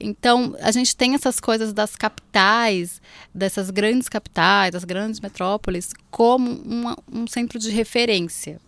Então, 0.00 0.56
a 0.62 0.70
gente 0.70 0.96
tem 0.96 1.14
essas 1.14 1.38
coisas 1.38 1.74
das 1.74 1.94
capitais, 1.94 3.02
dessas 3.34 3.68
grandes 3.68 4.08
capitais, 4.08 4.72
das 4.72 4.84
grandes 4.84 5.20
metrópoles, 5.20 5.92
como 6.10 6.50
uma- 6.62 6.96
um 7.12 7.26
centro 7.26 7.58
de 7.58 7.70
referência 7.70 8.58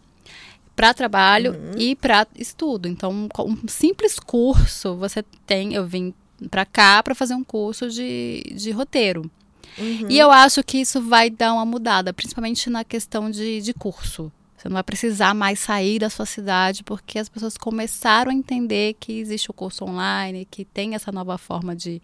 para 0.77 0.93
trabalho 0.93 1.55
e 1.79 1.97
para 1.97 2.27
estudo. 2.37 2.87
Então, 2.87 3.29
com 3.33 3.51
um 3.51 3.69
simples 3.69 4.19
curso, 4.19 4.95
você 4.97 5.23
tem. 5.47 5.73
Eu 5.73 5.87
vim 5.87 6.13
para 6.51 6.67
cá 6.67 7.03
para 7.03 7.15
fazer 7.15 7.35
um 7.35 7.45
curso 7.45 7.89
de, 7.89 8.43
de 8.55 8.71
roteiro. 8.73 9.31
Uhum. 9.79 10.07
E 10.09 10.19
eu 10.19 10.31
acho 10.31 10.63
que 10.63 10.79
isso 10.79 11.01
vai 11.01 11.31
dar 11.31 11.55
uma 11.55 11.65
mudada, 11.65 12.13
principalmente 12.13 12.69
na 12.69 12.85
questão 12.85 13.31
de, 13.31 13.61
de 13.61 13.73
curso. 13.75 14.31
Você 14.57 14.69
não 14.69 14.75
vai 14.75 14.83
precisar 14.85 15.35
mais 15.35 15.59
sair 15.59 15.99
da 15.99 16.09
sua 16.09 16.25
cidade 16.25 16.85
porque 16.85 17.19
as 17.19 17.29
pessoas 17.29 17.57
começaram 17.57 18.31
a 18.31 18.35
entender 18.35 18.95
que 19.01 19.19
existe 19.19 19.51
o 19.51 19.55
curso 19.55 19.85
online, 19.85 20.47
que 20.49 20.65
tem 20.65 20.95
essa 20.95 21.11
nova 21.11 21.37
forma 21.37 21.75
de. 21.75 22.01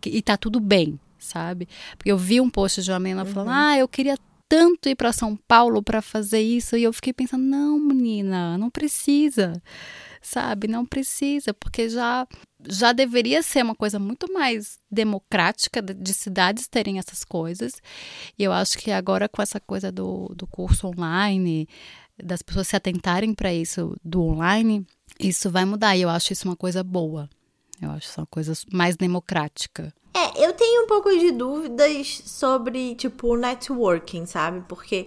Que, 0.00 0.10
e 0.10 0.22
tá 0.22 0.36
tudo 0.36 0.60
bem, 0.60 1.00
sabe? 1.18 1.68
Porque 1.98 2.12
eu 2.12 2.16
vi 2.16 2.40
um 2.40 2.48
post 2.48 2.82
de 2.82 2.92
uma 2.92 3.00
menina 3.00 3.24
uhum. 3.24 3.32
falando: 3.32 3.50
ah, 3.50 3.76
eu 3.76 3.88
queria 3.88 4.16
tanto 4.48 4.88
ir 4.88 4.94
para 4.94 5.12
São 5.12 5.36
Paulo 5.48 5.82
para 5.82 6.00
fazer 6.00 6.40
isso. 6.40 6.76
E 6.76 6.84
eu 6.84 6.92
fiquei 6.92 7.12
pensando: 7.12 7.42
não, 7.42 7.76
menina, 7.78 8.56
não 8.56 8.70
precisa 8.70 9.60
sabe? 10.26 10.68
Não 10.68 10.84
precisa, 10.84 11.54
porque 11.54 11.88
já 11.88 12.26
já 12.68 12.92
deveria 12.92 13.42
ser 13.42 13.62
uma 13.62 13.74
coisa 13.74 13.98
muito 13.98 14.32
mais 14.32 14.78
democrática 14.90 15.80
de 15.80 16.14
cidades 16.14 16.66
terem 16.66 16.98
essas 16.98 17.22
coisas. 17.22 17.80
E 18.36 18.42
eu 18.42 18.52
acho 18.52 18.78
que 18.78 18.90
agora 18.90 19.28
com 19.28 19.40
essa 19.40 19.60
coisa 19.60 19.92
do, 19.92 20.32
do 20.34 20.46
curso 20.46 20.88
online, 20.88 21.68
das 22.22 22.42
pessoas 22.42 22.68
se 22.68 22.76
atentarem 22.76 23.34
para 23.34 23.54
isso 23.54 23.94
do 24.02 24.22
online, 24.22 24.84
isso 25.20 25.50
vai 25.50 25.64
mudar. 25.64 25.96
E 25.96 26.02
eu 26.02 26.08
acho 26.08 26.32
isso 26.32 26.48
uma 26.48 26.56
coisa 26.56 26.82
boa. 26.82 27.28
Eu 27.80 27.90
acho 27.90 28.08
isso 28.08 28.20
uma 28.20 28.26
coisa 28.26 28.52
mais 28.72 28.96
democrática. 28.96 29.92
É, 30.14 30.46
eu 30.46 30.54
tenho 30.54 30.84
um 30.84 30.86
pouco 30.86 31.10
de 31.10 31.30
dúvidas 31.30 32.22
sobre, 32.24 32.94
tipo, 32.94 33.36
networking, 33.36 34.24
sabe? 34.24 34.64
Porque 34.66 35.06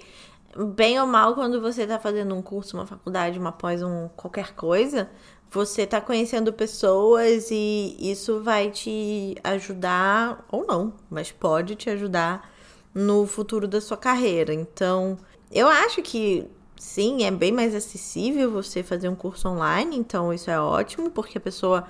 bem 0.65 0.99
ou 0.99 1.07
mal, 1.07 1.35
quando 1.35 1.61
você 1.61 1.83
está 1.83 1.99
fazendo 1.99 2.35
um 2.35 2.41
curso, 2.41 2.77
uma 2.77 2.85
faculdade, 2.85 3.39
uma 3.39 3.51
pós, 3.51 3.81
um 3.81 4.09
qualquer 4.15 4.53
coisa, 4.53 5.09
você 5.49 5.83
está 5.83 5.99
conhecendo 5.99 6.53
pessoas 6.53 7.49
e 7.51 7.95
isso 7.99 8.41
vai 8.41 8.69
te 8.69 9.35
ajudar, 9.43 10.45
ou 10.51 10.65
não, 10.65 10.93
mas 11.09 11.31
pode 11.31 11.75
te 11.75 11.89
ajudar 11.89 12.51
no 12.93 13.25
futuro 13.25 13.67
da 13.67 13.81
sua 13.81 13.97
carreira. 13.97 14.53
Então, 14.53 15.17
eu 15.51 15.67
acho 15.67 16.01
que 16.01 16.45
sim, 16.75 17.23
é 17.23 17.31
bem 17.31 17.51
mais 17.51 17.75
acessível 17.75 18.51
você 18.51 18.83
fazer 18.83 19.09
um 19.09 19.15
curso 19.15 19.49
online, 19.49 19.97
então 19.97 20.33
isso 20.33 20.49
é 20.49 20.59
ótimo, 20.59 21.09
porque 21.09 21.37
a 21.37 21.41
pessoa 21.41 21.85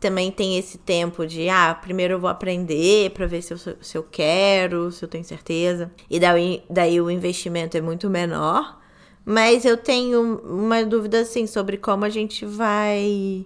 também 0.00 0.30
tem 0.30 0.56
esse 0.56 0.78
tempo 0.78 1.26
de, 1.26 1.48
ah, 1.48 1.74
primeiro 1.74 2.14
eu 2.14 2.20
vou 2.20 2.30
aprender 2.30 3.10
para 3.10 3.26
ver 3.26 3.42
se 3.42 3.52
eu, 3.52 3.58
se 3.58 3.96
eu 3.96 4.02
quero, 4.02 4.92
se 4.92 5.04
eu 5.04 5.08
tenho 5.08 5.24
certeza. 5.24 5.90
E 6.08 6.20
daí, 6.20 6.62
daí 6.70 7.00
o 7.00 7.10
investimento 7.10 7.76
é 7.76 7.80
muito 7.80 8.08
menor. 8.08 8.78
Mas 9.24 9.64
eu 9.64 9.76
tenho 9.76 10.38
uma 10.38 10.84
dúvida, 10.84 11.20
assim, 11.20 11.46
sobre 11.46 11.76
como 11.76 12.04
a 12.04 12.08
gente 12.08 12.46
vai 12.46 13.44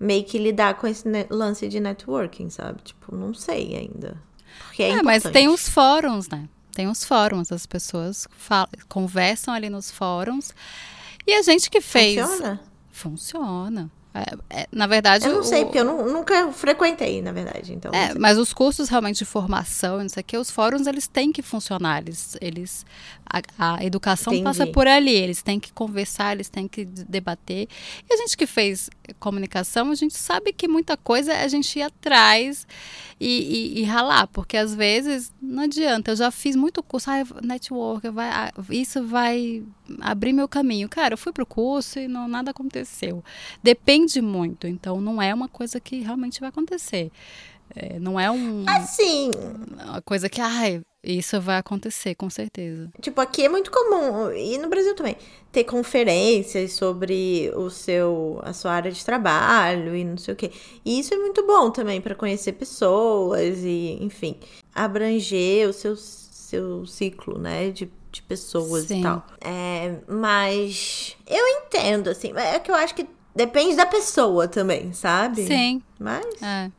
meio 0.00 0.24
que 0.24 0.36
lidar 0.36 0.74
com 0.74 0.86
esse 0.86 1.04
lance 1.30 1.68
de 1.68 1.78
networking, 1.78 2.50
sabe? 2.50 2.82
Tipo, 2.82 3.14
não 3.14 3.32
sei 3.32 3.76
ainda. 3.76 4.20
Porque 4.64 4.82
é, 4.82 4.90
é 4.90 5.02
mas 5.02 5.22
tem 5.22 5.48
os 5.48 5.68
fóruns, 5.68 6.28
né? 6.28 6.48
Tem 6.74 6.88
os 6.88 7.04
fóruns, 7.04 7.52
as 7.52 7.66
pessoas 7.66 8.26
falam, 8.36 8.68
conversam 8.88 9.54
ali 9.54 9.70
nos 9.70 9.90
fóruns. 9.90 10.52
E 11.26 11.34
a 11.34 11.42
gente 11.42 11.70
que 11.70 11.80
fez. 11.80 12.20
Funciona? 12.20 12.60
Funciona. 12.90 13.90
É, 14.14 14.60
é, 14.62 14.68
na 14.70 14.86
verdade. 14.86 15.26
Eu 15.26 15.34
não 15.34 15.42
sei, 15.42 15.64
porque 15.64 15.78
eu 15.78 15.84
não, 15.84 16.06
nunca 16.06 16.52
frequentei, 16.52 17.22
na 17.22 17.32
verdade. 17.32 17.72
Então, 17.72 17.90
é, 17.94 18.14
mas 18.18 18.36
os 18.36 18.52
cursos 18.52 18.88
realmente 18.88 19.18
de 19.18 19.24
formação, 19.24 19.98
não 19.98 20.08
sei 20.08 20.20
o 20.20 20.24
que, 20.24 20.36
os 20.36 20.50
fóruns 20.50 20.86
eles 20.86 21.08
têm 21.08 21.32
que 21.32 21.40
funcionar. 21.40 22.02
Eles, 22.02 22.36
eles, 22.40 22.84
a, 23.24 23.76
a 23.76 23.84
educação 23.84 24.32
Entendi. 24.32 24.44
passa 24.44 24.66
por 24.66 24.86
ali, 24.86 25.14
eles 25.14 25.42
têm 25.42 25.58
que 25.58 25.72
conversar, 25.72 26.32
eles 26.32 26.50
têm 26.50 26.68
que 26.68 26.84
debater. 26.84 27.68
E 28.08 28.14
a 28.14 28.16
gente 28.18 28.36
que 28.36 28.46
fez 28.46 28.90
comunicação, 29.18 29.90
a 29.90 29.94
gente 29.94 30.14
sabe 30.14 30.52
que 30.52 30.68
muita 30.68 30.96
coisa 30.96 31.32
a 31.34 31.48
gente 31.48 31.78
ir 31.78 31.82
atrás 31.82 32.66
e, 33.22 33.78
e, 33.78 33.80
e 33.80 33.84
ralar, 33.84 34.26
porque 34.26 34.56
às 34.56 34.74
vezes 34.74 35.32
não 35.40 35.62
adianta. 35.62 36.10
Eu 36.10 36.16
já 36.16 36.30
fiz 36.32 36.56
muito 36.56 36.82
curso, 36.82 37.08
ah, 37.08 37.22
network, 37.40 38.08
vai, 38.08 38.28
ah, 38.28 38.52
isso 38.70 39.06
vai 39.06 39.62
abrir 40.00 40.32
meu 40.32 40.48
caminho. 40.48 40.88
Cara, 40.88 41.14
eu 41.14 41.18
fui 41.18 41.32
pro 41.32 41.46
curso 41.46 42.00
e 42.00 42.08
não, 42.08 42.26
nada 42.26 42.50
aconteceu. 42.50 43.22
Depende 43.62 44.20
muito, 44.20 44.66
então 44.66 45.00
não 45.00 45.22
é 45.22 45.32
uma 45.32 45.48
coisa 45.48 45.78
que 45.78 46.00
realmente 46.00 46.40
vai 46.40 46.48
acontecer. 46.48 47.12
É, 47.74 47.98
não 47.98 48.18
é 48.18 48.30
um. 48.30 48.64
Assim. 48.68 49.30
Uma 49.82 50.02
coisa 50.02 50.28
que, 50.28 50.40
ai, 50.40 50.82
isso 51.02 51.40
vai 51.40 51.58
acontecer, 51.58 52.14
com 52.14 52.28
certeza. 52.30 52.90
Tipo, 53.00 53.20
aqui 53.20 53.44
é 53.44 53.48
muito 53.48 53.70
comum, 53.70 54.30
e 54.32 54.58
no 54.58 54.68
Brasil 54.68 54.94
também, 54.94 55.16
ter 55.50 55.64
conferências 55.64 56.72
sobre 56.72 57.50
o 57.56 57.70
seu, 57.70 58.40
a 58.42 58.52
sua 58.52 58.72
área 58.72 58.92
de 58.92 59.04
trabalho 59.04 59.96
e 59.96 60.04
não 60.04 60.16
sei 60.16 60.34
o 60.34 60.36
quê. 60.36 60.52
E 60.84 61.00
isso 61.00 61.12
é 61.14 61.16
muito 61.16 61.46
bom 61.46 61.70
também 61.70 62.00
para 62.00 62.14
conhecer 62.14 62.52
pessoas 62.52 63.58
e, 63.64 63.98
enfim, 64.00 64.36
abranger 64.74 65.68
o 65.68 65.72
seu, 65.72 65.96
seu 65.96 66.86
ciclo, 66.86 67.38
né, 67.38 67.70
de 67.70 67.90
de 68.12 68.22
pessoas 68.22 68.84
Sim. 68.84 69.00
e 69.00 69.02
tal. 69.02 69.26
É, 69.40 69.96
mas 70.06 71.16
eu 71.26 71.44
entendo, 71.46 72.10
assim, 72.10 72.32
é 72.36 72.58
que 72.58 72.70
eu 72.70 72.74
acho 72.74 72.94
que 72.94 73.08
depende 73.34 73.74
da 73.74 73.86
pessoa 73.86 74.46
também, 74.46 74.92
sabe? 74.92 75.46
Sim. 75.46 75.82
Mas. 75.98 76.24
É. 76.42 76.70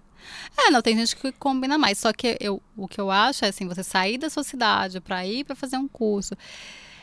É, 0.57 0.69
não, 0.69 0.81
tem 0.81 0.95
gente 0.95 1.15
que 1.15 1.31
combina 1.33 1.77
mais. 1.77 1.97
Só 1.97 2.13
que 2.13 2.37
eu, 2.39 2.61
o 2.77 2.87
que 2.87 2.99
eu 2.99 3.09
acho 3.09 3.45
é 3.45 3.49
assim, 3.49 3.67
você 3.67 3.83
sair 3.83 4.17
da 4.17 4.29
sua 4.29 4.43
cidade 4.43 4.99
para 5.01 5.25
ir 5.25 5.43
para 5.43 5.55
fazer 5.55 5.77
um 5.77 5.87
curso 5.87 6.35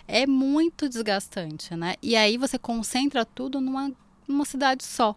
é 0.07 0.27
muito 0.27 0.89
desgastante, 0.89 1.75
né? 1.77 1.95
E 2.03 2.17
aí 2.17 2.37
você 2.37 2.59
concentra 2.59 3.25
tudo 3.25 3.61
numa, 3.61 3.93
numa 4.27 4.45
cidade 4.45 4.85
só. 4.85 5.17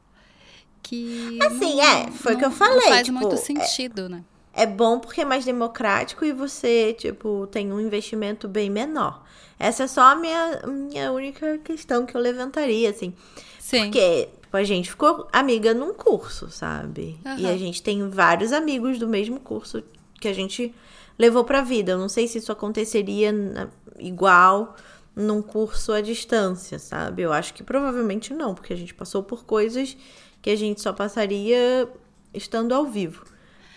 Que 0.81 1.39
assim, 1.41 1.75
não, 1.77 1.83
é, 1.83 2.11
foi 2.11 2.35
o 2.35 2.37
que 2.37 2.45
eu 2.45 2.51
falei. 2.51 2.75
Não 2.75 2.87
faz 2.89 3.05
tipo, 3.05 3.19
muito 3.19 3.37
sentido, 3.37 4.05
é, 4.05 4.09
né? 4.09 4.23
é 4.53 4.65
bom 4.65 4.99
porque 4.99 5.21
é 5.21 5.25
mais 5.25 5.43
democrático 5.43 6.23
e 6.23 6.31
você, 6.31 6.93
tipo, 6.93 7.47
tem 7.47 7.73
um 7.73 7.79
investimento 7.79 8.47
bem 8.47 8.69
menor. 8.69 9.23
Essa 9.57 9.83
é 9.83 9.87
só 9.87 10.01
a 10.01 10.15
minha, 10.15 10.61
minha 10.67 11.11
única 11.11 11.57
questão 11.59 12.05
que 12.05 12.15
eu 12.15 12.21
levantaria, 12.21 12.89
assim. 12.89 13.13
Sim. 13.59 13.85
Porque 13.85 14.29
tipo, 14.53 14.57
a 14.57 14.63
gente 14.63 14.89
ficou 14.89 15.27
amiga 15.31 15.73
num 15.73 15.93
curso, 15.93 16.49
sabe? 16.49 17.19
Uhum. 17.25 17.37
E 17.39 17.47
a 17.47 17.57
gente 17.57 17.81
tem 17.81 18.07
vários 18.09 18.51
amigos 18.51 18.99
do 18.99 19.07
mesmo 19.07 19.39
curso 19.39 19.83
que 20.19 20.27
a 20.27 20.33
gente 20.33 20.73
levou 21.17 21.43
pra 21.43 21.61
vida. 21.61 21.93
Eu 21.93 21.97
não 21.97 22.09
sei 22.09 22.27
se 22.27 22.37
isso 22.37 22.51
aconteceria 22.51 23.31
na, 23.31 23.67
igual 23.97 24.75
num 25.15 25.41
curso 25.41 25.91
à 25.91 26.01
distância, 26.01 26.79
sabe? 26.79 27.21
Eu 27.21 27.33
acho 27.33 27.53
que 27.53 27.63
provavelmente 27.63 28.33
não, 28.33 28.53
porque 28.53 28.73
a 28.73 28.75
gente 28.75 28.93
passou 28.93 29.23
por 29.23 29.43
coisas 29.43 29.97
que 30.41 30.49
a 30.49 30.55
gente 30.55 30.81
só 30.81 30.93
passaria 30.93 31.87
estando 32.33 32.73
ao 32.73 32.85
vivo. 32.85 33.25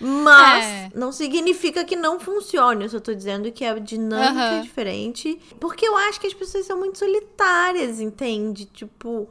Mas 0.01 0.65
é. 0.65 0.91
não 0.95 1.11
significa 1.11 1.85
que 1.85 1.97
não 1.97 2.21
funcione. 2.21 2.85
Eu 2.85 2.91
só 2.91 3.01
tô 3.01 3.15
dizendo 3.15 3.51
que 3.51 3.65
a 3.65 3.79
dinâmica 3.79 4.51
uhum. 4.51 4.59
é 4.59 4.61
diferente. 4.61 5.39
Porque 5.59 5.87
eu 5.87 5.97
acho 5.97 6.21
que 6.21 6.27
as 6.27 6.35
pessoas 6.35 6.67
são 6.67 6.79
muito 6.79 6.99
solitárias, 6.99 8.01
entende? 8.01 8.67
Tipo. 8.67 9.29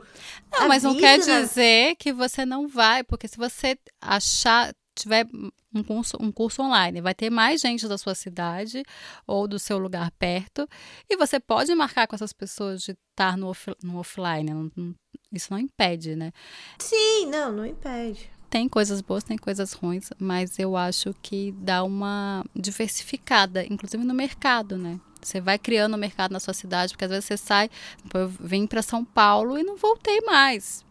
Não, 0.52 0.68
mas 0.68 0.84
não 0.84 0.96
quer 0.96 1.20
dizer 1.20 1.96
que 1.96 2.12
você 2.12 2.46
não 2.46 2.68
vai, 2.68 3.04
porque 3.04 3.28
se 3.28 3.38
você 3.38 3.78
achar. 4.02 4.74
Tiver 4.98 5.28
um 5.74 5.84
curso, 5.84 6.16
um 6.22 6.32
curso 6.32 6.62
online, 6.62 7.02
vai 7.02 7.14
ter 7.14 7.30
mais 7.30 7.60
gente 7.60 7.86
da 7.86 7.98
sua 7.98 8.16
cidade 8.16 8.82
ou 9.28 9.46
do 9.46 9.60
seu 9.60 9.78
lugar 9.78 10.10
perto, 10.12 10.66
e 11.10 11.18
você 11.18 11.38
pode 11.38 11.76
marcar 11.76 12.08
com 12.08 12.16
essas 12.16 12.32
pessoas 12.32 12.82
de 12.82 12.96
estar 13.12 13.36
no, 13.36 13.50
off, 13.50 13.76
no 13.84 14.00
offline. 14.00 14.54
Não, 14.54 14.72
não, 14.74 14.96
isso 15.34 15.52
não 15.52 15.60
impede, 15.60 16.16
né? 16.16 16.32
Sim, 16.80 17.26
não, 17.26 17.52
não 17.52 17.66
impede 17.66 18.30
tem 18.50 18.70
coisas 18.70 19.02
boas, 19.02 19.24
tem 19.24 19.38
coisas 19.38 19.74
ruins, 19.74 20.10
mas 20.20 20.58
eu 20.60 20.78
acho 20.78 21.14
que 21.22 21.52
dá 21.58 21.84
uma 21.84 22.44
diversificada, 22.56 23.66
inclusive 23.66 24.04
no 24.04 24.14
mercado, 24.14 24.78
né? 24.78 25.00
Você 25.22 25.42
vai 25.42 25.58
criando 25.58 25.96
o 25.96 25.98
mercado 25.98 26.32
na 26.32 26.40
sua 26.40 26.54
cidade, 26.54 26.94
porque 26.94 27.06
às 27.06 27.12
vezes 27.12 27.26
você 27.26 27.38
sai, 27.38 27.70
eu 28.14 28.28
vim 28.28 28.68
para 28.68 28.82
São 28.82 29.04
Paulo 29.04 29.58
e 29.58 29.64
não 29.64 29.76
voltei 29.76 30.22
mais. 30.22 30.86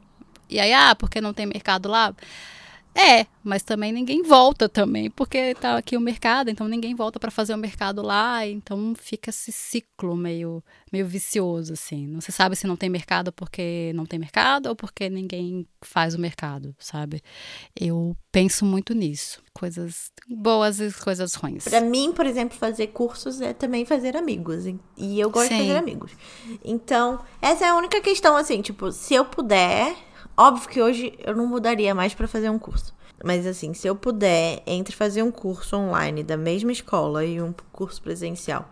E 0.50 0.58
aí, 0.58 0.72
ah, 0.72 0.94
porque 0.94 1.20
não 1.20 1.32
tem 1.32 1.46
mercado 1.46 1.88
lá? 1.88 2.14
É, 2.94 3.26
mas 3.42 3.62
também 3.62 3.92
ninguém 3.92 4.22
volta 4.22 4.68
também, 4.68 5.10
porque 5.10 5.54
tá 5.56 5.76
aqui 5.76 5.96
o 5.96 6.00
mercado, 6.00 6.48
então 6.48 6.68
ninguém 6.68 6.94
volta 6.94 7.18
para 7.18 7.30
fazer 7.30 7.52
o 7.52 7.58
mercado 7.58 8.00
lá, 8.00 8.46
então 8.46 8.94
fica 8.96 9.30
esse 9.30 9.50
ciclo 9.50 10.16
meio 10.16 10.62
meio 10.92 11.04
vicioso 11.04 11.72
assim. 11.72 12.06
Não 12.06 12.20
se 12.20 12.30
sabe 12.30 12.54
se 12.54 12.68
não 12.68 12.76
tem 12.76 12.88
mercado 12.88 13.32
porque 13.32 13.90
não 13.96 14.06
tem 14.06 14.16
mercado 14.16 14.66
ou 14.68 14.76
porque 14.76 15.10
ninguém 15.10 15.66
faz 15.82 16.14
o 16.14 16.20
mercado, 16.20 16.74
sabe? 16.78 17.20
Eu 17.78 18.16
penso 18.30 18.64
muito 18.64 18.94
nisso, 18.94 19.42
coisas 19.52 20.12
boas 20.28 20.78
e 20.78 20.92
coisas 20.92 21.34
ruins. 21.34 21.64
Para 21.64 21.80
mim, 21.80 22.12
por 22.12 22.26
exemplo, 22.26 22.56
fazer 22.56 22.88
cursos 22.88 23.40
é 23.40 23.52
também 23.52 23.84
fazer 23.84 24.16
amigos, 24.16 24.66
e 24.96 25.18
eu 25.18 25.30
gosto 25.30 25.48
Sim. 25.48 25.54
de 25.56 25.60
fazer 25.62 25.76
amigos. 25.76 26.12
Então, 26.64 27.20
essa 27.42 27.66
é 27.66 27.68
a 27.70 27.76
única 27.76 28.00
questão 28.00 28.36
assim, 28.36 28.62
tipo, 28.62 28.92
se 28.92 29.14
eu 29.14 29.24
puder 29.24 29.96
Óbvio 30.36 30.68
que 30.68 30.80
hoje 30.82 31.14
eu 31.18 31.34
não 31.34 31.46
mudaria 31.46 31.94
mais 31.94 32.14
para 32.14 32.28
fazer 32.28 32.50
um 32.50 32.58
curso. 32.58 32.94
Mas 33.22 33.46
assim, 33.46 33.72
se 33.72 33.86
eu 33.86 33.94
puder, 33.94 34.62
entre 34.66 34.94
fazer 34.94 35.22
um 35.22 35.30
curso 35.30 35.76
online 35.76 36.22
da 36.22 36.36
mesma 36.36 36.72
escola 36.72 37.24
e 37.24 37.40
um 37.40 37.54
curso 37.72 38.02
presencial 38.02 38.68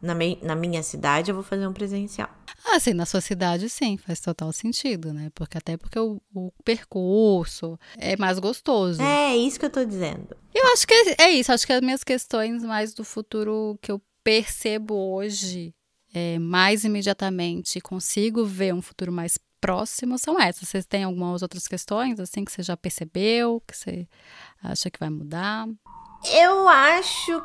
na, 0.00 0.14
me, 0.14 0.38
na 0.42 0.54
minha 0.54 0.82
cidade, 0.82 1.30
eu 1.30 1.34
vou 1.34 1.44
fazer 1.44 1.66
um 1.66 1.72
presencial. 1.72 2.28
Ah, 2.64 2.78
sim, 2.78 2.94
na 2.94 3.06
sua 3.06 3.20
cidade 3.20 3.68
sim, 3.68 3.96
faz 3.96 4.20
total 4.20 4.52
sentido, 4.52 5.12
né? 5.12 5.30
Porque 5.34 5.58
até 5.58 5.76
porque 5.76 5.98
o, 5.98 6.20
o 6.34 6.52
percurso 6.64 7.78
é 7.98 8.16
mais 8.16 8.38
gostoso. 8.38 9.02
É, 9.02 9.32
é 9.32 9.36
isso 9.36 9.58
que 9.58 9.66
eu 9.66 9.70
tô 9.70 9.84
dizendo. 9.84 10.36
Eu 10.54 10.66
acho 10.72 10.86
que 10.86 10.94
é, 10.94 11.24
é 11.24 11.30
isso, 11.30 11.52
acho 11.52 11.66
que 11.66 11.72
as 11.72 11.80
minhas 11.80 12.04
questões 12.04 12.62
mais 12.62 12.94
do 12.94 13.04
futuro 13.04 13.78
que 13.82 13.90
eu 13.90 14.00
percebo 14.22 14.94
hoje 14.94 15.74
é, 16.12 16.38
mais 16.38 16.84
imediatamente 16.84 17.80
consigo 17.80 18.44
ver 18.44 18.74
um 18.74 18.82
futuro 18.82 19.12
mais 19.12 19.38
próximo 19.60 20.18
são 20.18 20.40
essas. 20.40 20.68
Vocês 20.68 20.86
têm 20.86 21.04
algumas 21.04 21.42
outras 21.42 21.68
questões 21.68 22.18
assim 22.18 22.44
que 22.44 22.52
você 22.52 22.62
já 22.62 22.76
percebeu, 22.76 23.62
que 23.66 23.76
você 23.76 24.08
acha 24.62 24.90
que 24.90 24.98
vai 24.98 25.10
mudar? 25.10 25.66
Eu 26.32 26.68
acho 26.68 27.42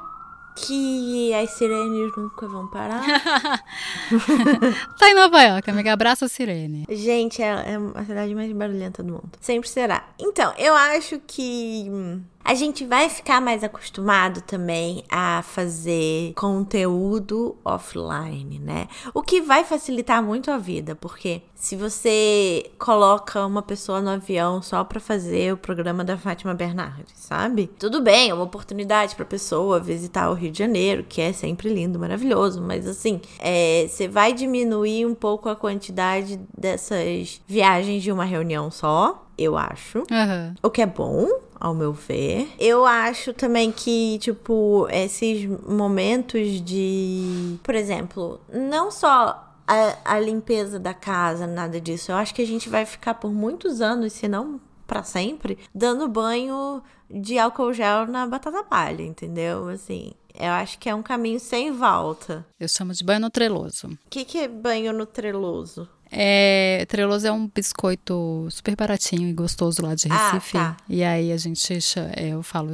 que 0.56 1.34
as 1.34 1.52
sirenes 1.52 2.16
nunca 2.16 2.48
vão 2.48 2.68
parar. 2.68 3.04
tá 4.98 5.10
em 5.10 5.14
Nova 5.14 5.42
York, 5.42 5.70
amiga. 5.70 5.94
Abraça 5.94 6.26
a 6.26 6.30
sirene. 6.30 6.86
Gente, 6.90 7.42
é, 7.42 7.48
é 7.48 7.76
a 7.94 8.06
cidade 8.06 8.34
mais 8.34 8.52
barulhenta 8.54 9.04
do 9.04 9.14
mundo. 9.14 9.32
Sempre 9.42 9.70
será. 9.70 10.08
Então, 10.18 10.54
eu 10.58 10.74
acho 10.74 11.20
que 11.20 11.88
hum, 11.90 12.22
a 12.46 12.54
gente 12.54 12.86
vai 12.86 13.10
ficar 13.10 13.42
mais 13.42 13.64
acostumado 13.64 14.40
também 14.42 15.04
a 15.10 15.42
fazer 15.42 16.32
conteúdo 16.36 17.58
offline, 17.66 18.60
né? 18.60 18.88
O 19.16 19.24
que 19.24 19.42
vai 19.42 19.64
facilitar 19.64 20.22
muito 20.22 20.52
a 20.52 20.58
vida, 20.60 20.96
porque 20.96 21.42
se 21.56 21.76
você 21.76 22.70
coloca 22.78 23.44
uma 23.44 23.64
pessoa 23.64 24.00
no 24.00 24.12
avião 24.12 24.62
só 24.62 24.84
para 24.84 25.00
fazer 25.00 25.54
o 25.54 25.58
programa 25.58 26.04
da 26.04 26.18
Fátima 26.18 26.54
Bernardes, 26.54 27.16
sabe? 27.16 27.72
Tudo 27.80 28.00
bem, 28.00 28.30
é 28.30 28.34
uma 28.34 28.44
oportunidade 28.44 29.16
para 29.16 29.26
pessoa 29.26 29.80
visitar 29.80 30.30
o 30.30 30.36
Rio 30.36 30.52
de 30.52 30.60
Janeiro, 30.60 31.04
que 31.04 31.20
é 31.22 31.34
sempre 31.34 31.74
lindo, 31.74 31.98
maravilhoso, 31.98 32.62
mas 32.62 32.88
assim, 32.88 33.20
é, 33.40 33.88
você 33.90 34.08
vai 34.08 34.32
diminuir 34.32 35.08
um 35.08 35.16
pouco 35.16 35.50
a 35.50 35.56
quantidade 35.56 36.40
dessas 36.56 37.42
viagens 37.48 38.04
de 38.04 38.12
uma 38.12 38.24
reunião 38.24 38.70
só, 38.70 39.26
eu 39.38 39.58
acho. 39.58 40.00
Uhum. 40.00 40.54
O 40.62 40.70
que 40.70 40.82
é 40.82 40.86
bom, 40.86 41.28
ao 41.60 41.74
meu 41.74 41.94
ver. 41.94 42.50
Eu 42.60 42.86
acho 42.86 43.34
também 43.34 43.72
que, 43.72 44.18
tipo, 44.20 44.88
esses 44.92 45.46
momentos 45.68 46.62
de. 46.62 47.58
Por 47.64 47.76
exemplo, 47.76 48.40
não 48.52 48.92
só 48.92 49.46
a, 49.68 50.16
a 50.16 50.20
limpeza 50.20 50.80
da 50.80 50.94
casa, 50.94 51.48
nada 51.48 51.80
disso. 51.82 52.12
Eu 52.12 52.16
acho 52.16 52.34
que 52.34 52.42
a 52.42 52.48
gente 52.48 52.70
vai 52.70 52.86
ficar 52.86 53.16
por 53.16 53.32
muitos 53.32 53.82
anos, 53.82 54.14
se 54.14 54.28
não 54.28 54.60
para 54.86 55.04
sempre, 55.04 55.58
dando 55.74 56.08
banho 56.08 56.82
de 57.10 57.40
álcool 57.40 57.74
gel 57.74 58.06
na 58.08 58.28
batata 58.28 58.64
palha, 58.64 59.02
entendeu? 59.02 59.68
Assim, 59.70 60.14
eu 60.34 60.52
acho 60.52 60.78
que 60.78 60.90
é 60.90 60.96
um 60.96 61.02
caminho 61.02 61.40
sem 61.40 61.72
volta. 61.72 62.46
Eu 62.60 62.68
chamo 62.68 62.94
de 62.94 63.04
banho 63.04 63.22
no 63.22 63.30
treloso. 63.30 63.88
O 63.88 64.10
que, 64.10 64.26
que 64.26 64.38
é 64.38 64.48
banho 64.48 64.94
no 64.94 65.06
treloso? 65.06 65.90
É, 66.12 66.86
treloso 66.88 67.28
é 67.28 67.32
um 67.32 67.48
biscoito 67.48 68.48
super 68.50 68.76
baratinho 68.76 69.28
e 69.28 69.34
gostoso 69.34 69.82
lá 69.82 69.96
de 69.96 70.08
Ah, 70.10 70.32
Recife. 70.34 70.54
tá. 70.54 70.78
E 70.88 71.04
aí 71.04 71.32
a 71.32 71.38
gente, 71.38 71.74
é, 72.16 72.30
eu 72.30 72.42
falo, 72.44 72.72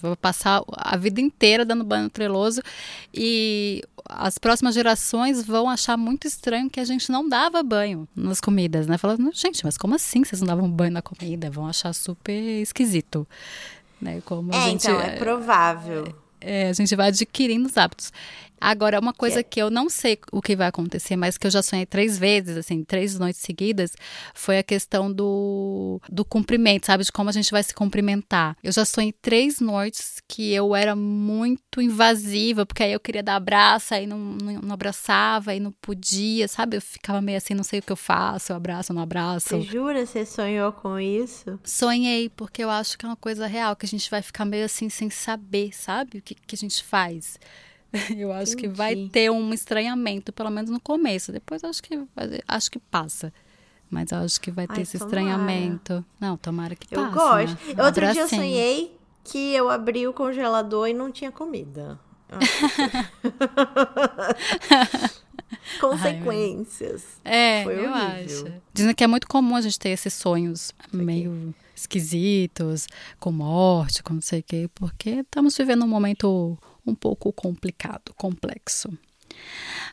vou 0.00 0.16
passar 0.16 0.62
a 0.76 0.96
vida 0.96 1.20
inteira 1.20 1.64
dando 1.64 1.84
banho 1.84 2.04
no 2.04 2.10
treloso 2.10 2.60
e 3.14 3.82
as 4.08 4.36
próximas 4.36 4.74
gerações 4.74 5.44
vão 5.44 5.70
achar 5.70 5.96
muito 5.96 6.26
estranho 6.26 6.68
que 6.68 6.80
a 6.80 6.84
gente 6.84 7.10
não 7.10 7.28
dava 7.28 7.62
banho 7.62 8.06
nas 8.14 8.40
comidas, 8.40 8.86
né? 8.86 8.98
Falando, 8.98 9.30
gente, 9.32 9.64
mas 9.64 9.78
como 9.78 9.94
assim 9.94 10.24
vocês 10.24 10.40
não 10.40 10.48
davam 10.48 10.70
banho 10.70 10.92
na 10.92 11.02
comida? 11.02 11.50
Vão 11.50 11.66
achar 11.66 11.92
super 11.94 12.32
esquisito. 12.60 13.26
Né? 14.00 14.20
Como 14.24 14.52
É, 14.52 14.60
gente, 14.62 14.86
então, 14.86 15.00
é 15.00 15.16
provável. 15.16 16.04
é, 16.08 16.12
a 16.70 16.72
gente 16.72 16.94
vai 16.96 17.08
adquirindo 17.08 17.68
os 17.68 17.76
hábitos. 17.76 18.12
Agora, 18.62 19.00
uma 19.00 19.12
coisa 19.12 19.42
Que 19.42 19.60
eu 19.60 19.70
não 19.70 19.90
sei 19.90 20.18
o 20.30 20.40
que 20.40 20.54
vai 20.54 20.68
acontecer, 20.68 21.16
mas 21.16 21.36
que 21.36 21.46
eu 21.46 21.50
já 21.50 21.62
sonhei 21.62 21.84
três 21.84 22.16
vezes, 22.16 22.56
assim, 22.56 22.84
três 22.84 23.18
noites 23.18 23.40
seguidas, 23.40 23.92
foi 24.34 24.56
a 24.56 24.62
questão 24.62 25.12
do, 25.12 26.00
do 26.08 26.24
cumprimento, 26.24 26.86
sabe? 26.86 27.02
De 27.02 27.10
como 27.10 27.28
a 27.28 27.32
gente 27.32 27.50
vai 27.50 27.62
se 27.62 27.74
cumprimentar. 27.74 28.56
Eu 28.62 28.70
já 28.70 28.84
sonhei 28.84 29.12
três 29.12 29.58
noites 29.58 30.22
que 30.28 30.52
eu 30.52 30.76
era 30.76 30.94
muito 30.94 31.80
invasiva, 31.80 32.64
porque 32.64 32.84
aí 32.84 32.92
eu 32.92 33.00
queria 33.00 33.22
dar 33.22 33.34
abraço, 33.34 33.94
aí 33.94 34.06
não, 34.06 34.18
não, 34.18 34.60
não 34.62 34.74
abraçava, 34.74 35.50
aí 35.50 35.58
não 35.58 35.72
podia, 35.72 36.46
sabe? 36.46 36.76
Eu 36.76 36.80
ficava 36.80 37.20
meio 37.20 37.38
assim, 37.38 37.54
não 37.54 37.64
sei 37.64 37.80
o 37.80 37.82
que 37.82 37.90
eu 37.90 37.96
faço, 37.96 38.52
eu 38.52 38.56
abraço, 38.56 38.92
eu 38.92 38.94
não 38.94 39.02
abraço. 39.02 39.48
Você 39.48 39.62
jura 39.62 40.06
você 40.06 40.24
sonhou 40.24 40.72
com 40.72 41.00
isso? 41.00 41.58
Sonhei, 41.64 42.28
porque 42.28 42.62
eu 42.62 42.70
acho 42.70 42.96
que 42.96 43.04
é 43.04 43.08
uma 43.08 43.16
coisa 43.16 43.46
real, 43.48 43.74
que 43.74 43.86
a 43.86 43.88
gente 43.88 44.08
vai 44.08 44.22
ficar 44.22 44.44
meio 44.44 44.64
assim 44.64 44.88
sem 44.88 45.10
saber, 45.10 45.74
sabe? 45.74 46.18
O 46.18 46.22
que, 46.22 46.31
que 46.34 46.54
a 46.54 46.58
gente 46.58 46.82
faz. 46.82 47.38
Eu 48.16 48.32
acho 48.32 48.56
que 48.56 48.66
vai 48.68 48.92
Entendi. 48.92 49.10
ter 49.10 49.30
um 49.30 49.52
estranhamento, 49.52 50.32
pelo 50.32 50.50
menos 50.50 50.70
no 50.70 50.80
começo. 50.80 51.30
Depois 51.30 51.62
eu 51.62 51.68
acho 51.68 51.82
que 51.82 52.02
acho 52.48 52.70
que 52.70 52.78
passa. 52.78 53.32
Mas 53.90 54.10
eu 54.10 54.18
acho 54.18 54.40
que 54.40 54.50
vai 54.50 54.66
ter 54.66 54.76
Ai, 54.76 54.82
esse 54.82 54.98
tomara. 54.98 55.20
estranhamento. 55.20 56.02
Não, 56.18 56.38
tomara 56.38 56.74
que 56.74 56.86
Eu 56.94 57.02
passe. 57.02 57.14
gosto. 57.14 57.74
Né? 57.74 57.84
Outro 57.84 58.00
dia 58.00 58.08
eu 58.20 58.24
Abracinho. 58.24 58.40
sonhei 58.40 58.96
que 59.22 59.54
eu 59.54 59.68
abri 59.68 60.08
o 60.08 60.14
congelador 60.14 60.88
e 60.88 60.94
não 60.94 61.12
tinha 61.12 61.30
comida. 61.30 62.00
Eu 62.30 62.38
que- 62.38 62.46
Consequências. 65.80 67.04
É, 67.24 67.62
Foi 67.64 67.74
eu 67.74 67.90
horrível. 67.92 68.46
acho. 68.46 68.52
Dizem 68.72 68.94
que 68.94 69.04
é 69.04 69.06
muito 69.06 69.26
comum 69.28 69.54
a 69.56 69.60
gente 69.60 69.78
ter 69.78 69.90
esses 69.90 70.14
sonhos 70.14 70.72
meio 70.92 71.54
esquisitos, 71.82 72.86
com 73.20 73.30
morte, 73.32 74.02
com 74.02 74.14
não 74.14 74.20
sei 74.22 74.40
o 74.40 74.42
quê, 74.42 74.68
porque 74.74 75.10
estamos 75.10 75.56
vivendo 75.56 75.84
um 75.84 75.88
momento 75.88 76.58
um 76.86 76.94
pouco 76.94 77.32
complicado, 77.32 78.12
complexo. 78.16 78.88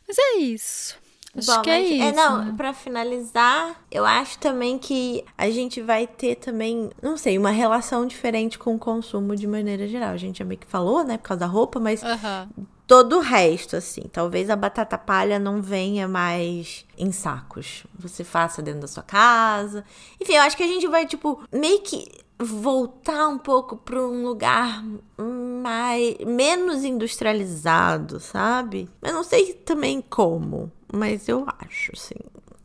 Mas 0.07 0.17
é 0.17 0.37
isso. 0.37 0.97
Acho 1.37 1.55
Bom, 1.55 1.61
que 1.61 1.69
é 1.69 1.79
mas- 1.79 1.91
isso. 1.91 2.15
não, 2.15 2.45
né? 2.45 2.53
pra 2.57 2.73
finalizar, 2.73 3.83
eu 3.91 4.03
acho 4.03 4.39
também 4.39 4.79
que 4.79 5.23
a 5.37 5.49
gente 5.51 5.79
vai 5.79 6.07
ter 6.07 6.35
também, 6.35 6.89
não 7.03 7.15
sei, 7.15 7.37
uma 7.37 7.51
relação 7.51 8.05
diferente 8.07 8.57
com 8.57 8.73
o 8.75 8.79
consumo 8.79 9.35
de 9.35 9.45
maneira 9.45 9.87
geral. 9.87 10.09
A 10.09 10.17
gente 10.17 10.39
já 10.39 10.45
meio 10.45 10.59
que 10.59 10.65
falou, 10.67 11.03
né, 11.03 11.17
por 11.17 11.25
causa 11.27 11.41
da 11.41 11.45
roupa, 11.45 11.79
mas 11.79 12.03
Aham. 12.03 12.49
Todo 12.89 13.17
o 13.17 13.21
resto, 13.21 13.75
assim. 13.75 14.01
Talvez 14.11 14.49
a 14.49 14.55
batata 14.55 14.97
palha 14.97 15.37
não 15.37 15.61
venha 15.61 16.07
mais 16.07 16.87
em 16.97 17.11
sacos. 17.11 17.83
Você 17.93 18.23
faça 18.23 18.63
dentro 18.63 18.81
da 18.81 18.87
sua 18.87 19.03
casa. 19.03 19.85
Enfim, 20.19 20.33
eu 20.33 20.41
acho 20.41 20.57
que 20.57 20.63
a 20.63 20.67
gente 20.67 20.87
vai, 20.87 21.05
tipo, 21.05 21.39
meio 21.53 21.81
que 21.81 22.07
voltar 22.39 23.27
um 23.27 23.37
pouco 23.37 23.77
para 23.77 24.01
um 24.01 24.23
lugar 24.23 24.83
mais 25.61 26.17
menos 26.25 26.83
industrializado, 26.83 28.19
sabe? 28.19 28.89
Eu 29.03 29.13
não 29.13 29.23
sei 29.23 29.53
também 29.53 30.01
como, 30.01 30.71
mas 30.91 31.29
eu 31.29 31.45
acho, 31.59 31.91
assim. 31.95 32.15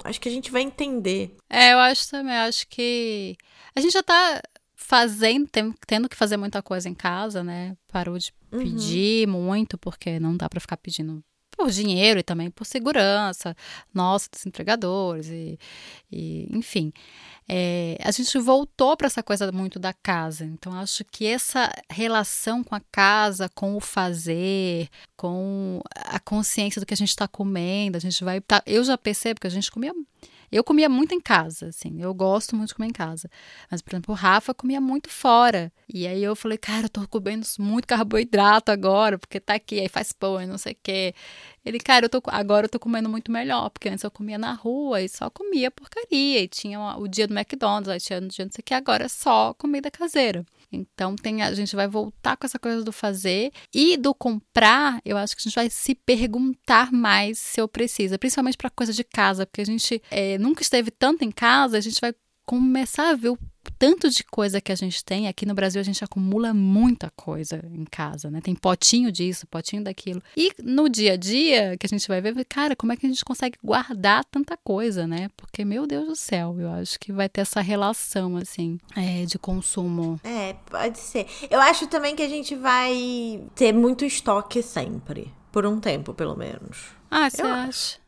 Acho 0.02 0.20
que 0.20 0.28
a 0.30 0.32
gente 0.32 0.50
vai 0.50 0.62
entender. 0.62 1.36
É, 1.50 1.74
eu 1.74 1.78
acho 1.80 2.08
também. 2.10 2.34
Acho 2.34 2.66
que 2.68 3.36
a 3.76 3.80
gente 3.80 3.92
já 3.92 4.02
tá 4.02 4.40
fazendo, 4.86 5.48
tendo 5.86 6.08
que 6.08 6.16
fazer 6.16 6.36
muita 6.36 6.62
coisa 6.62 6.88
em 6.88 6.94
casa, 6.94 7.42
né? 7.42 7.74
Parou 7.88 8.18
de 8.18 8.32
Uhum. 8.52 8.58
pedir 8.62 9.26
muito, 9.26 9.76
porque 9.78 10.20
não 10.20 10.36
dá 10.36 10.48
pra 10.48 10.60
ficar 10.60 10.76
pedindo 10.76 11.24
por 11.56 11.70
dinheiro 11.70 12.20
e 12.20 12.22
também 12.22 12.50
por 12.50 12.64
segurança, 12.66 13.56
nossa, 13.92 14.28
dos 14.30 14.44
entregadores 14.44 15.28
e, 15.28 15.58
e 16.12 16.46
enfim. 16.56 16.92
É, 17.48 17.96
a 18.02 18.10
gente 18.10 18.38
voltou 18.38 18.96
para 18.96 19.06
essa 19.06 19.22
coisa 19.22 19.50
muito 19.52 19.78
da 19.78 19.92
casa. 19.92 20.44
Então, 20.44 20.72
acho 20.74 21.04
que 21.04 21.26
essa 21.26 21.70
relação 21.90 22.62
com 22.62 22.74
a 22.74 22.80
casa, 22.92 23.48
com 23.54 23.74
o 23.76 23.80
fazer, 23.80 24.88
com 25.16 25.80
a 25.94 26.18
consciência 26.20 26.80
do 26.80 26.86
que 26.86 26.94
a 26.94 26.96
gente 26.96 27.10
está 27.10 27.26
comendo, 27.26 27.96
a 27.96 28.00
gente 28.00 28.22
vai. 28.22 28.40
tá- 28.40 28.62
eu 28.66 28.84
já 28.84 28.96
percebo 28.98 29.40
que 29.40 29.46
a 29.46 29.50
gente 29.50 29.70
comia. 29.70 29.92
Eu 30.54 30.62
comia 30.62 30.88
muito 30.88 31.12
em 31.12 31.20
casa, 31.20 31.66
assim. 31.66 32.00
Eu 32.00 32.14
gosto 32.14 32.54
muito 32.54 32.68
de 32.68 32.74
comer 32.76 32.86
em 32.86 32.92
casa. 32.92 33.28
Mas, 33.68 33.82
por 33.82 33.90
exemplo, 33.92 34.14
o 34.14 34.16
Rafa 34.16 34.54
comia 34.54 34.80
muito 34.80 35.10
fora. 35.10 35.72
E 35.92 36.06
aí 36.06 36.22
eu 36.22 36.36
falei, 36.36 36.56
cara, 36.56 36.84
eu 36.84 36.88
tô 36.88 37.08
comendo 37.08 37.44
muito 37.58 37.88
carboidrato 37.88 38.70
agora, 38.70 39.18
porque 39.18 39.40
tá 39.40 39.54
aqui, 39.54 39.80
aí 39.80 39.88
faz 39.88 40.12
pão 40.12 40.40
e 40.40 40.46
não 40.46 40.56
sei 40.56 40.74
o 40.74 40.76
quê. 40.80 41.12
Ele, 41.64 41.80
cara, 41.80 42.04
eu 42.04 42.08
tô, 42.08 42.22
agora 42.28 42.66
eu 42.66 42.68
tô 42.68 42.78
comendo 42.78 43.08
muito 43.08 43.32
melhor, 43.32 43.68
porque 43.68 43.88
antes 43.88 44.04
eu 44.04 44.12
comia 44.12 44.38
na 44.38 44.52
rua 44.52 45.02
e 45.02 45.08
só 45.08 45.28
comia 45.28 45.72
porcaria. 45.72 46.42
E 46.42 46.46
tinha 46.46 46.78
o 46.98 47.08
dia 47.08 47.26
do 47.26 47.34
McDonald's, 47.36 47.88
aí 47.88 47.98
tinha 47.98 48.20
o 48.20 48.28
dia 48.28 48.44
não 48.44 48.52
sei 48.52 48.60
o 48.60 48.64
que, 48.64 48.74
agora 48.74 49.06
é 49.06 49.08
só 49.08 49.54
comida 49.54 49.90
caseira. 49.90 50.46
Então 50.74 51.16
tem, 51.16 51.42
a 51.42 51.52
gente 51.54 51.76
vai 51.76 51.86
voltar 51.86 52.36
com 52.36 52.46
essa 52.46 52.58
coisa 52.58 52.82
do 52.82 52.92
fazer 52.92 53.52
e 53.72 53.96
do 53.96 54.14
comprar. 54.14 55.00
Eu 55.04 55.16
acho 55.16 55.36
que 55.36 55.42
a 55.42 55.44
gente 55.44 55.54
vai 55.54 55.70
se 55.70 55.94
perguntar 55.94 56.92
mais 56.92 57.38
se 57.38 57.60
eu 57.60 57.68
preciso, 57.68 58.18
principalmente 58.18 58.56
para 58.56 58.70
coisa 58.70 58.92
de 58.92 59.04
casa, 59.04 59.46
porque 59.46 59.60
a 59.60 59.66
gente 59.66 60.02
é, 60.10 60.38
nunca 60.38 60.62
esteve 60.62 60.90
tanto 60.90 61.24
em 61.24 61.30
casa, 61.30 61.76
a 61.76 61.80
gente 61.80 62.00
vai 62.00 62.14
começar 62.44 63.10
a 63.10 63.14
ver 63.14 63.30
o 63.30 63.38
tanto 63.78 64.08
de 64.10 64.22
coisa 64.24 64.60
que 64.60 64.70
a 64.72 64.74
gente 64.74 65.04
tem. 65.04 65.26
Aqui 65.28 65.46
no 65.46 65.54
Brasil 65.54 65.80
a 65.80 65.84
gente 65.84 66.04
acumula 66.04 66.52
muita 66.52 67.10
coisa 67.16 67.64
em 67.72 67.84
casa, 67.84 68.30
né? 68.30 68.40
Tem 68.40 68.54
potinho 68.54 69.10
disso, 69.10 69.46
potinho 69.46 69.82
daquilo. 69.82 70.22
E 70.36 70.52
no 70.62 70.88
dia 70.88 71.14
a 71.14 71.16
dia 71.16 71.76
que 71.78 71.86
a 71.86 71.88
gente 71.88 72.06
vai 72.06 72.20
ver, 72.20 72.44
cara, 72.44 72.76
como 72.76 72.92
é 72.92 72.96
que 72.96 73.06
a 73.06 73.08
gente 73.08 73.24
consegue 73.24 73.58
guardar 73.62 74.24
tanta 74.26 74.56
coisa, 74.56 75.06
né? 75.06 75.28
Porque, 75.36 75.64
meu 75.64 75.86
Deus 75.86 76.06
do 76.06 76.16
céu, 76.16 76.56
eu 76.58 76.70
acho 76.72 76.98
que 76.98 77.12
vai 77.12 77.28
ter 77.28 77.40
essa 77.40 77.60
relação, 77.60 78.36
assim, 78.36 78.78
é, 78.96 79.24
de 79.24 79.38
consumo. 79.38 80.20
É, 80.22 80.54
pode 80.70 80.98
ser. 80.98 81.26
Eu 81.50 81.60
acho 81.60 81.86
também 81.86 82.14
que 82.14 82.22
a 82.22 82.28
gente 82.28 82.54
vai 82.54 83.42
ter 83.54 83.72
muito 83.72 84.04
estoque 84.04 84.62
sempre. 84.62 85.32
Por 85.50 85.66
um 85.66 85.78
tempo, 85.78 86.12
pelo 86.12 86.36
menos. 86.36 86.88
Ah, 87.08 87.30
você 87.30 87.42
Eu 87.42 87.46
acha? 87.46 87.98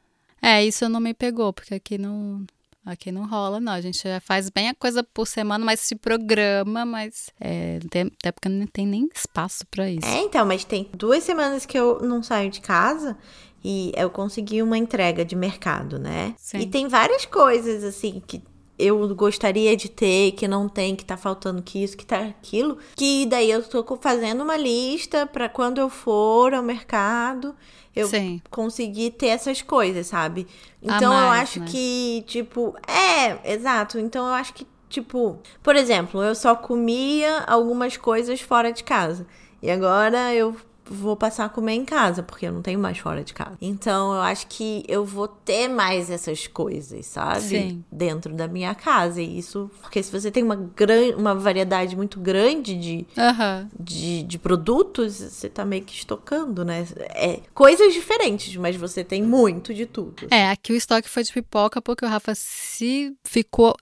É, 0.43 0.65
isso 0.65 0.89
não 0.89 1.01
me 1.01 1.15
pegou, 1.15 1.53
porque 1.53 1.75
aqui 1.75 1.97
não. 1.97 2.45
Aqui 2.87 3.11
não 3.11 3.27
rola, 3.27 3.59
não. 3.59 3.73
A 3.73 3.81
gente 3.81 4.01
já 4.01 4.21
faz 4.21 4.49
bem 4.49 4.69
a 4.69 4.75
coisa 4.75 5.03
por 5.03 5.27
semana, 5.27 5.65
mas 5.65 5.81
se 5.81 5.97
programa, 5.97 6.87
mas 6.87 7.31
é, 7.41 7.81
tem, 7.91 8.03
até 8.03 8.31
porque 8.31 8.49
não 8.49 8.67
tem 8.67 8.87
nem 8.87 9.09
espaço 9.13 9.67
pra 9.67 9.91
isso. 9.91 10.07
É, 10.07 10.21
então, 10.23 10.47
mas 10.47 10.65
tem 10.65 10.89
duas 10.95 11.25
semanas 11.25 11.67
que 11.67 11.77
eu 11.77 11.99
não 12.01 12.23
saio 12.23 12.49
de 12.49 12.61
casa 12.61 13.19
E 13.65 13.91
eu 13.97 14.09
consegui 14.09 14.63
uma 14.63 14.79
entrega 14.79 15.25
de 15.25 15.35
mercado, 15.35 15.99
né? 15.99 16.35
Sim. 16.39 16.59
E 16.59 16.67
tem 16.67 16.87
várias 16.87 17.27
coisas, 17.27 17.83
assim, 17.83 18.23
que 18.25 18.41
eu 18.79 19.15
gostaria 19.15 19.77
de 19.77 19.89
ter, 19.89 20.33
que 20.33 20.47
não 20.47 20.69
tem, 20.69 20.95
que 20.95 21.05
tá 21.05 21.17
faltando 21.17 21.63
que 21.63 21.83
isso, 21.83 21.97
que 21.97 22.05
tá 22.05 22.21
aquilo. 22.21 22.79
Que 22.95 23.27
daí 23.27 23.51
eu 23.51 23.63
tô 23.63 23.85
fazendo 24.01 24.43
uma 24.43 24.57
lista 24.57 25.27
para 25.27 25.49
quando 25.49 25.79
eu 25.79 25.89
for 25.89 26.53
ao 26.53 26.63
mercado, 26.63 27.55
eu 27.95 28.07
Sim. 28.09 28.43
conseguir 28.51 29.13
ter 29.13 29.29
essas 29.29 29.63
coisas, 29.63 30.07
sabe? 30.07 30.47
Então 30.83 31.13
eu 31.13 31.29
mais, 31.29 31.43
acho 31.43 31.61
né? 31.61 31.67
que, 31.69 32.25
tipo, 32.27 32.77
é, 32.87 33.53
exato. 33.55 33.99
Então 33.99 34.27
eu 34.27 34.35
acho 34.35 34.53
que, 34.53 34.67
tipo, 34.91 35.39
por 35.63 35.75
exemplo, 35.75 36.23
eu 36.23 36.35
só 36.35 36.55
comia 36.55 37.41
algumas 37.47 37.97
coisas 37.97 38.41
fora 38.41 38.71
de 38.71 38.85
casa. 38.85 39.27
E 39.63 39.71
agora 39.71 40.35
eu 40.35 40.55
vou 40.89 41.17
passar 41.17 41.47
a 41.47 41.49
comer 41.49 41.73
em 41.73 41.85
casa, 41.85 42.23
porque 42.23 42.47
eu 42.47 42.53
não 42.53 42.63
tenho 42.63 42.79
mais 42.79 42.99
fora 42.99 43.23
de 43.23 43.33
casa. 43.35 43.57
Então 43.61 44.15
eu 44.15 44.21
acho 44.21 44.47
que 44.47 44.85
eu 44.89 45.05
vou 45.05 45.29
ter 45.29 45.69
mais 45.69 46.11
essas 46.11 46.47
coisas, 46.47 47.07
sabe? 47.07 47.41
Sim. 47.41 47.85
Dentro 47.91 48.35
da 48.35 48.47
minha 48.47 48.75
casa. 48.75 49.21
E 49.21 49.39
isso, 49.39 49.71
porque 49.83 50.03
se 50.03 50.11
você 50.11 50.31
tem 50.31 50.43
uma, 50.43 50.57
gran, 50.57 51.17
uma 51.17 51.35
variedade 51.35 51.97
muito 51.97 52.21
grande 52.21 52.75
de, 52.77 53.07
Aham. 53.17 53.69
de, 53.79 54.23
de 54.23 54.39
produtos, 54.39 55.15
você 55.17 55.49
tá 55.49 55.65
meio 55.65 55.83
que 55.83 55.95
estocando, 55.95 56.65
né? 56.65 56.87
É 57.15 57.41
coisas 57.55 57.93
diferentes, 57.93 58.57
mas 58.57 58.77
você 58.77 59.03
tem 59.03 59.23
muito 59.23 59.75
de 59.75 59.87
tudo. 59.87 60.27
É, 60.31 60.51
aqui 60.51 60.73
o 60.73 60.77
estoque 60.77 61.09
foi 61.09 61.23
de 61.23 61.33
pipoca 61.33 61.81
porque 61.83 62.05
o 62.05 62.09
Rafa 62.09 62.35
se 62.35 63.15
ficou 63.25 63.75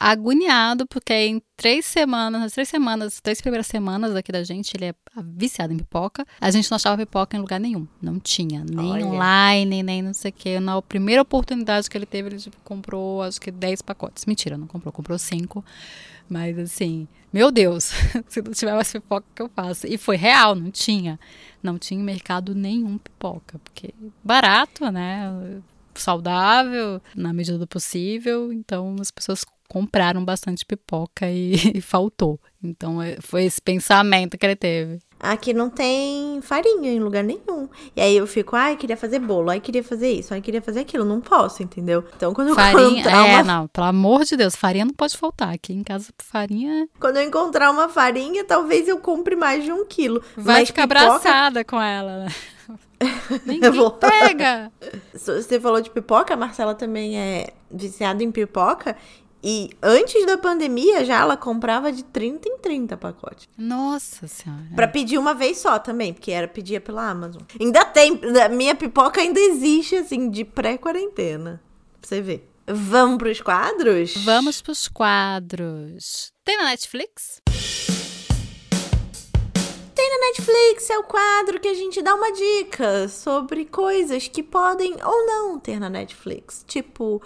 agoniado, 0.00 0.86
porque 0.86 1.12
em 1.12 1.42
três 1.54 1.84
semanas, 1.84 2.40
nas 2.40 2.52
três 2.52 2.70
semanas, 2.70 3.20
três 3.20 3.38
primeiras 3.42 3.66
semanas 3.66 4.16
aqui 4.16 4.32
da 4.32 4.42
gente, 4.42 4.74
ele 4.74 4.86
é 4.86 4.94
viciado 5.22 5.74
em 5.74 5.76
pipoca. 5.76 6.26
A 6.40 6.50
gente 6.50 6.70
não 6.70 6.76
achava 6.76 6.96
pipoca 6.96 7.36
em 7.36 7.40
lugar 7.40 7.60
nenhum. 7.60 7.86
Não 8.00 8.18
tinha. 8.18 8.64
Nem 8.64 8.92
Olha. 8.92 9.06
online, 9.06 9.82
nem 9.82 10.00
não 10.00 10.14
sei 10.14 10.30
o 10.30 10.34
quê. 10.34 10.58
Na 10.58 10.80
primeira 10.80 11.20
oportunidade 11.20 11.90
que 11.90 11.98
ele 11.98 12.06
teve, 12.06 12.30
ele 12.30 12.38
tipo, 12.38 12.56
comprou 12.64 13.22
acho 13.22 13.38
que 13.38 13.50
10 13.50 13.82
pacotes. 13.82 14.24
Mentira, 14.24 14.56
não 14.56 14.66
comprou, 14.66 14.90
comprou 14.90 15.18
cinco. 15.18 15.62
Mas 16.26 16.58
assim, 16.58 17.06
meu 17.30 17.50
Deus, 17.50 17.92
se 18.26 18.40
não 18.40 18.52
tiver 18.52 18.72
mais 18.72 18.90
pipoca, 18.90 19.26
o 19.30 19.34
que 19.34 19.42
eu 19.42 19.50
faço? 19.54 19.86
E 19.86 19.98
foi 19.98 20.16
real, 20.16 20.54
não 20.54 20.70
tinha. 20.70 21.20
Não 21.62 21.76
tinha 21.76 22.02
mercado 22.02 22.54
nenhum 22.54 22.96
pipoca. 22.96 23.60
Porque 23.62 23.92
barato, 24.24 24.90
né? 24.90 25.60
Saudável, 25.94 27.00
na 27.14 27.32
medida 27.32 27.58
do 27.58 27.66
possível. 27.66 28.52
Então 28.52 28.96
as 29.00 29.10
pessoas 29.10 29.44
compraram 29.68 30.24
bastante 30.24 30.64
pipoca 30.66 31.30
e, 31.30 31.52
e 31.76 31.80
faltou. 31.80 32.40
Então 32.62 33.00
é- 33.00 33.16
foi 33.20 33.44
esse 33.44 33.60
pensamento 33.62 34.36
que 34.36 34.44
ele 34.44 34.56
teve. 34.56 34.98
Aqui 35.22 35.52
não 35.52 35.68
tem 35.68 36.40
farinha 36.40 36.90
em 36.90 36.98
lugar 36.98 37.22
nenhum. 37.22 37.68
E 37.94 38.00
aí 38.00 38.16
eu 38.16 38.26
fico, 38.26 38.56
ai, 38.56 38.74
queria 38.76 38.96
fazer 38.96 39.18
bolo, 39.18 39.50
ai, 39.50 39.60
queria 39.60 39.84
fazer 39.84 40.10
isso, 40.10 40.32
ai, 40.32 40.40
queria 40.40 40.62
fazer 40.62 40.80
aquilo. 40.80 41.04
Não 41.04 41.20
posso, 41.20 41.62
entendeu? 41.62 42.02
Então 42.16 42.32
quando 42.32 42.48
eu 42.48 42.54
Farinha, 42.54 43.00
encontrar 43.00 43.26
é, 43.28 43.34
uma 43.34 43.42
não, 43.44 43.68
pelo 43.68 43.86
amor 43.86 44.24
de 44.24 44.34
Deus, 44.36 44.56
farinha 44.56 44.86
não 44.86 44.94
pode 44.94 45.16
faltar. 45.18 45.52
Aqui 45.54 45.74
em 45.74 45.82
casa, 45.84 46.08
farinha 46.18 46.88
Quando 46.98 47.18
eu 47.18 47.22
encontrar 47.22 47.70
uma 47.70 47.88
farinha, 47.88 48.44
talvez 48.44 48.88
eu 48.88 48.98
compre 48.98 49.36
mais 49.36 49.62
de 49.62 49.70
um 49.70 49.84
quilo. 49.84 50.22
vai 50.36 50.60
Mas 50.60 50.68
ficar 50.68 50.88
pipoca- 50.88 51.06
abraçada 51.06 51.64
com 51.64 51.80
ela. 51.80 52.24
né? 52.24 52.32
Ninguém 53.46 53.70
vou- 53.70 53.90
pega. 53.92 54.70
Você 55.14 55.58
falou 55.60 55.80
de 55.80 55.90
pipoca, 55.90 56.34
a 56.34 56.36
Marcela 56.36 56.74
também 56.74 57.18
é 57.18 57.48
viciada 57.70 58.22
em 58.22 58.30
pipoca. 58.30 58.96
E 59.42 59.70
antes 59.82 60.26
da 60.26 60.36
pandemia 60.36 61.02
já 61.02 61.18
ela 61.20 61.34
comprava 61.34 61.90
de 61.90 62.04
30 62.04 62.46
em 62.46 62.58
30 62.58 62.96
pacotes. 62.98 63.48
Nossa 63.56 64.28
senhora. 64.28 64.66
Pra 64.76 64.86
pedir 64.86 65.16
uma 65.16 65.32
vez 65.32 65.56
só 65.58 65.78
também, 65.78 66.12
porque 66.12 66.30
era 66.30 66.46
pedia 66.46 66.78
pela 66.78 67.08
Amazon. 67.08 67.40
Ainda 67.58 67.82
tem, 67.86 68.20
a 68.44 68.48
minha 68.50 68.74
pipoca 68.74 69.18
ainda 69.20 69.40
existe, 69.40 69.96
assim, 69.96 70.28
de 70.28 70.44
pré-quarentena. 70.44 71.58
Pra 72.00 72.08
você 72.08 72.20
ver. 72.20 72.46
Vamos 72.66 73.16
pros 73.18 73.40
quadros? 73.40 74.14
Vamos 74.24 74.60
pros 74.60 74.86
quadros. 74.88 76.32
Tem 76.44 76.56
na 76.58 76.64
Netflix? 76.66 77.40
Tem 80.00 80.08
na 80.08 80.28
Netflix, 80.28 80.88
é 80.88 80.98
o 80.98 81.02
quadro 81.02 81.60
que 81.60 81.68
a 81.68 81.74
gente 81.74 82.00
dá 82.00 82.14
uma 82.14 82.32
dica 82.32 83.06
sobre 83.06 83.66
coisas 83.66 84.26
que 84.28 84.42
podem 84.42 84.96
ou 85.04 85.26
não 85.26 85.60
ter 85.60 85.78
na 85.78 85.90
Netflix. 85.90 86.64
Tipo, 86.66 87.20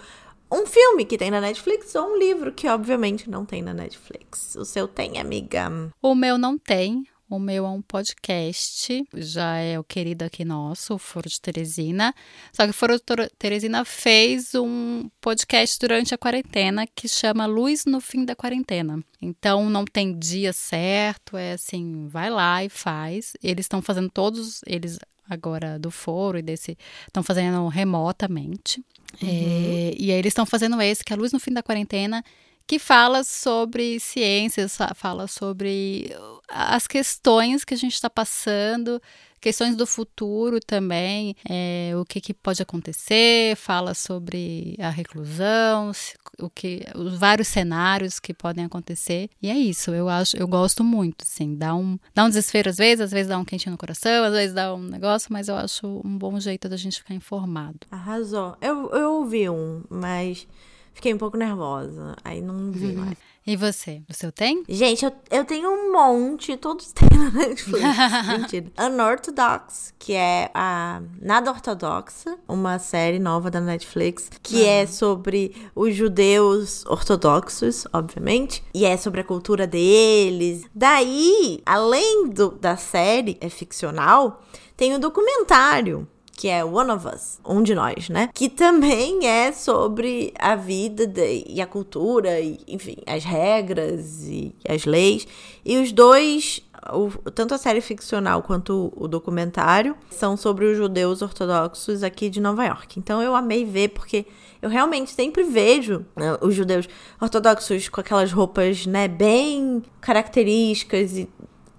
um 0.51 0.65
filme 0.65 1.05
que 1.05 1.17
tem 1.17 1.31
na 1.31 1.39
Netflix 1.39 1.95
ou 1.95 2.11
um 2.11 2.17
livro 2.17 2.51
que 2.51 2.67
obviamente 2.67 3.29
não 3.29 3.45
tem 3.45 3.61
na 3.61 3.73
Netflix. 3.73 4.55
O 4.55 4.65
seu 4.65 4.89
tem, 4.89 5.19
amiga? 5.19 5.71
O 6.01 6.13
meu 6.13 6.37
não 6.37 6.57
tem. 6.57 7.05
O 7.27 7.39
meu 7.39 7.65
é 7.65 7.69
um 7.69 7.81
podcast, 7.81 9.03
já 9.15 9.57
é 9.57 9.79
o 9.79 9.83
querido 9.83 10.23
aqui 10.23 10.45
nosso, 10.45 10.93
o 10.93 10.99
Foro 10.99 11.27
de 11.27 11.41
Teresina. 11.41 12.13
Só 12.53 12.65
que 12.65 12.69
o 12.69 12.73
Foro 12.73 12.97
de 12.97 13.29
Teresina 13.39 13.83
fez 13.83 14.53
um 14.53 15.09
podcast 15.19 15.79
durante 15.79 16.13
a 16.13 16.19
quarentena 16.19 16.85
que 16.85 17.07
chama 17.07 17.47
Luz 17.47 17.85
no 17.85 17.99
Fim 17.99 18.25
da 18.25 18.35
Quarentena. 18.35 19.03
Então 19.19 19.71
não 19.71 19.85
tem 19.85 20.17
dia 20.17 20.53
certo, 20.53 21.35
é 21.35 21.53
assim, 21.53 22.07
vai 22.07 22.29
lá 22.29 22.63
e 22.63 22.69
faz. 22.69 23.33
Eles 23.41 23.65
estão 23.65 23.81
fazendo 23.81 24.09
todos, 24.11 24.61
eles 24.67 24.99
agora 25.27 25.79
do 25.79 25.89
Foro 25.89 26.37
e 26.37 26.43
desse, 26.43 26.77
estão 27.07 27.23
fazendo 27.23 27.67
remotamente. 27.67 28.85
É, 29.23 29.95
e 29.97 30.11
aí 30.11 30.19
eles 30.19 30.31
estão 30.31 30.45
fazendo 30.45 30.79
esse, 30.81 31.03
que 31.03 31.11
é 31.11 31.15
a 31.15 31.19
Luz 31.19 31.31
no 31.31 31.39
Fim 31.39 31.51
da 31.51 31.63
Quarentena, 31.63 32.23
que 32.67 32.79
fala 32.79 33.23
sobre 33.23 33.99
ciências, 33.99 34.75
fa- 34.75 34.93
fala 34.95 35.27
sobre 35.27 36.15
as 36.49 36.87
questões 36.87 37.63
que 37.63 37.73
a 37.73 37.77
gente 37.77 37.93
está 37.93 38.09
passando, 38.09 39.01
questões 39.39 39.75
do 39.75 39.85
futuro 39.85 40.59
também, 40.59 41.35
é, 41.47 41.91
o 41.95 42.03
que, 42.03 42.19
que 42.19 42.33
pode 42.33 42.63
acontecer, 42.63 43.55
fala 43.55 43.93
sobre 43.93 44.75
a 44.79 44.89
reclusão, 44.89 45.91
o 46.39 46.49
que, 46.49 46.83
os 46.95 47.15
vários 47.19 47.47
cenários 47.47 48.19
que 48.19 48.33
podem 48.33 48.65
acontecer. 48.65 49.29
E 49.39 49.49
é 49.49 49.55
isso, 49.55 49.91
eu 49.91 50.09
acho, 50.09 50.35
eu 50.35 50.47
gosto 50.47 50.83
muito, 50.83 51.21
assim, 51.23 51.55
dá 51.55 51.75
um, 51.75 51.99
dá 52.15 52.25
um 52.25 52.29
desespero 52.29 52.69
às 52.71 52.77
vezes, 52.77 53.01
às 53.01 53.11
vezes 53.11 53.27
dá 53.27 53.37
um 53.37 53.45
quentinho 53.45 53.73
no 53.73 53.77
coração, 53.77 54.23
às 54.23 54.33
vezes 54.33 54.55
dá 54.55 54.73
um 54.73 54.81
negócio, 54.81 55.31
mas 55.31 55.47
eu 55.47 55.55
acho 55.55 56.01
um 56.03 56.17
bom 56.17 56.39
jeito 56.39 56.67
da 56.67 56.77
gente 56.77 56.97
ficar 56.97 57.13
informado. 57.13 57.79
Arrasou. 57.91 58.57
Eu, 58.59 58.89
eu 58.89 59.11
ouvi 59.13 59.47
um, 59.47 59.83
mas 59.89 60.47
fiquei 60.95 61.13
um 61.13 61.17
pouco 61.17 61.37
nervosa. 61.37 62.15
Aí 62.23 62.41
não 62.41 62.71
vi 62.71 62.93
mais. 62.93 63.17
E 63.45 63.55
você? 63.55 64.01
O 64.09 64.13
seu 64.13 64.31
tem? 64.31 64.63
Gente, 64.67 65.05
eu, 65.05 65.11
eu 65.29 65.45
tenho 65.45 65.69
um 65.69 65.93
monte, 65.93 66.57
todos 66.57 66.91
têm 66.93 67.07
na 67.15 67.29
Netflix. 67.29 67.83
Mentira. 68.27 68.71
Unorthodox, 68.79 69.93
que 69.99 70.13
é 70.13 70.49
a 70.51 71.03
Nada 71.21 71.51
Ortodoxa, 71.51 72.39
uma 72.47 72.79
série 72.79 73.19
nova 73.19 73.51
da 73.51 73.61
Netflix, 73.61 74.31
que 74.41 74.65
é 74.65 74.87
sobre 74.87 75.55
os 75.75 75.93
judeus 75.93 76.83
ortodoxos, 76.87 77.85
obviamente, 77.93 78.63
e 78.73 78.83
é 78.83 78.97
sobre 78.97 79.21
a 79.21 79.23
cultura 79.23 79.67
deles. 79.67 80.63
Daí, 80.73 81.61
além 81.67 82.29
do, 82.29 82.49
da 82.49 82.75
série, 82.77 83.37
é 83.39 83.49
ficcional, 83.49 84.41
tem 84.75 84.95
o 84.95 84.99
documentário 84.99 86.07
que 86.37 86.47
é 86.49 86.63
One 86.65 86.91
of 86.91 87.07
Us, 87.07 87.39
um 87.45 87.63
de 87.63 87.73
nós, 87.73 88.09
né? 88.09 88.29
Que 88.33 88.49
também 88.49 89.25
é 89.25 89.51
sobre 89.51 90.33
a 90.37 90.55
vida 90.55 91.07
de- 91.07 91.45
e 91.47 91.61
a 91.61 91.65
cultura, 91.65 92.39
e, 92.41 92.59
enfim, 92.67 92.97
as 93.07 93.23
regras 93.23 94.23
e 94.27 94.53
as 94.67 94.85
leis. 94.85 95.25
E 95.63 95.77
os 95.77 95.91
dois, 95.93 96.59
o- 96.93 97.31
tanto 97.31 97.53
a 97.53 97.57
série 97.57 97.79
ficcional 97.81 98.43
quanto 98.43 98.91
o 98.95 99.07
documentário, 99.07 99.95
são 100.09 100.35
sobre 100.35 100.65
os 100.65 100.77
judeus 100.77 101.21
ortodoxos 101.21 102.03
aqui 102.03 102.29
de 102.29 102.41
Nova 102.41 102.65
York. 102.65 102.99
Então 102.99 103.21
eu 103.23 103.33
amei 103.33 103.63
ver, 103.63 103.89
porque 103.89 104.25
eu 104.61 104.69
realmente 104.69 105.11
sempre 105.11 105.43
vejo 105.43 106.05
né, 106.15 106.37
os 106.41 106.53
judeus 106.53 106.87
ortodoxos 107.21 107.87
com 107.87 108.01
aquelas 108.01 108.31
roupas, 108.31 108.85
né, 108.85 109.07
bem 109.07 109.81
características 110.01 111.17
e, 111.17 111.29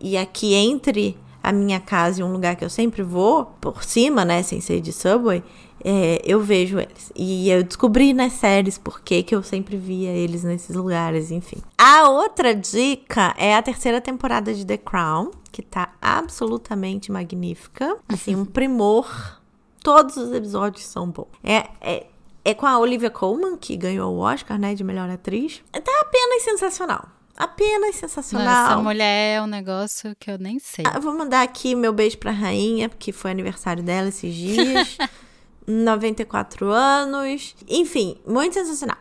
e 0.01 0.17
aqui 0.17 0.55
entre 0.55 1.17
a 1.47 1.53
minha 1.53 1.79
casa 1.79 2.21
e 2.21 2.25
um 2.25 2.33
lugar 2.33 2.57
que 2.57 2.65
eu 2.65 2.69
sempre 2.69 3.05
vou, 3.05 3.45
por 3.61 3.85
cima, 3.85 4.25
né, 4.25 4.43
sem 4.43 4.61
ser 4.61 4.81
de 4.81 4.93
subway, 4.93 5.45
é, 5.85 6.21
eu 6.25 6.41
vejo 6.41 6.77
eles. 6.77 7.13
E 7.15 7.49
eu 7.49 7.63
descobri 7.63 8.13
nas 8.13 8.33
séries 8.33 8.77
por 8.77 9.01
que 9.01 9.23
que 9.23 9.33
eu 9.33 9.45
sempre 9.45 9.77
via 9.77 10.11
eles 10.11 10.43
nesses 10.43 10.75
lugares, 10.75 11.31
enfim. 11.31 11.59
A 11.79 12.09
outra 12.09 12.53
dica 12.53 13.33
é 13.39 13.55
a 13.55 13.63
terceira 13.63 14.01
temporada 14.01 14.53
de 14.53 14.67
The 14.67 14.77
Crown, 14.77 15.31
que 15.53 15.63
tá 15.63 15.95
absolutamente 16.03 17.13
magnífica. 17.13 17.97
Assim, 18.09 18.35
um 18.35 18.43
primor. 18.51 19.41
Todos 19.85 20.17
os 20.17 20.33
episódios 20.33 20.85
são 20.85 21.09
bons. 21.09 21.29
É, 21.45 21.69
é, 21.81 22.07
é 22.45 22.55
com 22.55 22.67
a 22.67 22.77
Olivia 22.77 23.09
Colman, 23.09 23.57
que 23.57 23.77
ganhou 23.77 24.13
o 24.13 24.19
Oscar, 24.19 24.59
né, 24.59 24.75
de 24.75 24.83
melhor 24.83 25.09
atriz. 25.09 25.63
Tá 25.71 26.01
apenas 26.03 26.43
sensacional. 26.43 27.16
Apenas 27.37 27.97
sensacional. 27.97 28.67
Essa 28.73 28.83
mulher 28.83 29.37
é 29.39 29.43
um 29.43 29.47
negócio 29.47 30.15
que 30.19 30.31
eu 30.31 30.39
nem 30.39 30.59
sei. 30.59 30.85
Ah, 30.87 30.99
vou 30.99 31.13
mandar 31.17 31.43
aqui 31.43 31.75
meu 31.75 31.93
beijo 31.93 32.19
pra 32.19 32.31
rainha, 32.31 32.89
porque 32.89 33.13
foi 33.13 33.31
aniversário 33.31 33.83
dela 33.83 34.09
esses 34.09 34.35
dias. 34.35 34.97
94 35.67 36.71
anos. 36.71 37.55
Enfim, 37.69 38.17
muito 38.27 38.55
sensacional. 38.55 38.97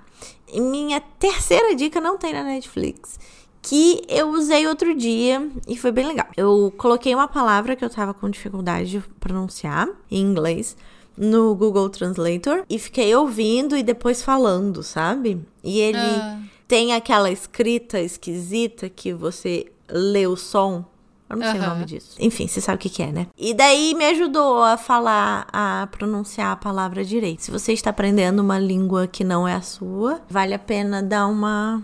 Minha 0.54 1.00
terceira 1.00 1.76
dica 1.76 2.00
não 2.02 2.18
tem 2.18 2.34
na 2.34 2.44
Netflix. 2.44 3.20
Que 3.62 4.02
eu 4.08 4.30
usei 4.30 4.68
outro 4.68 4.94
dia 4.96 5.48
e 5.68 5.76
foi 5.76 5.92
bem 5.92 6.06
legal. 6.08 6.28
Eu 6.38 6.72
coloquei 6.78 7.16
uma 7.16 7.28
palavra 7.28 7.76
que 7.76 7.84
eu 7.84 7.90
tava 7.90 8.14
com 8.14 8.30
dificuldade 8.30 8.92
de 8.92 9.00
pronunciar 9.20 9.88
em 10.10 10.22
inglês 10.22 10.78
no 11.18 11.56
Google 11.56 11.90
Translator 11.90 12.64
e 12.70 12.78
fiquei 12.78 13.16
ouvindo 13.16 13.76
e 13.76 13.82
depois 13.82 14.22
falando, 14.22 14.84
sabe? 14.84 15.42
E 15.64 15.80
ele 15.80 15.98
Ah. 15.98 16.40
Tem 16.68 16.94
aquela 16.94 17.32
escrita 17.32 18.00
esquisita 18.00 18.90
que 18.90 19.14
você 19.14 19.66
lê 19.90 20.26
o 20.28 20.36
som. 20.36 20.86
Eu 21.30 21.38
não 21.38 21.52
sei 21.52 21.60
o 21.60 21.64
Aham. 21.64 21.74
nome 21.74 21.86
disso. 21.86 22.16
Enfim, 22.20 22.48
você 22.48 22.62
sabe 22.62 22.76
o 22.76 22.80
que, 22.80 22.90
que 22.90 23.02
é, 23.02 23.12
né? 23.12 23.28
E 23.36 23.54
daí 23.54 23.96
me 23.96 24.06
ajudou 24.06 24.62
a 24.62 24.78
falar, 24.78 25.48
a 25.52 25.88
pronunciar 25.92 26.52
a 26.52 26.56
palavra 26.56 27.04
direito. 27.04 27.42
Se 27.44 27.52
você 27.52 27.74
está 27.74 27.90
aprendendo 27.90 28.42
uma 28.42 28.60
língua 28.60 29.08
que 29.08 29.24
não 29.24 29.48
é 29.48 29.56
a 29.56 29.62
sua, 29.62 30.22
vale 30.30 30.54
a 30.54 30.60
pena 30.60 31.02
dar 31.02 31.26
uma, 31.26 31.82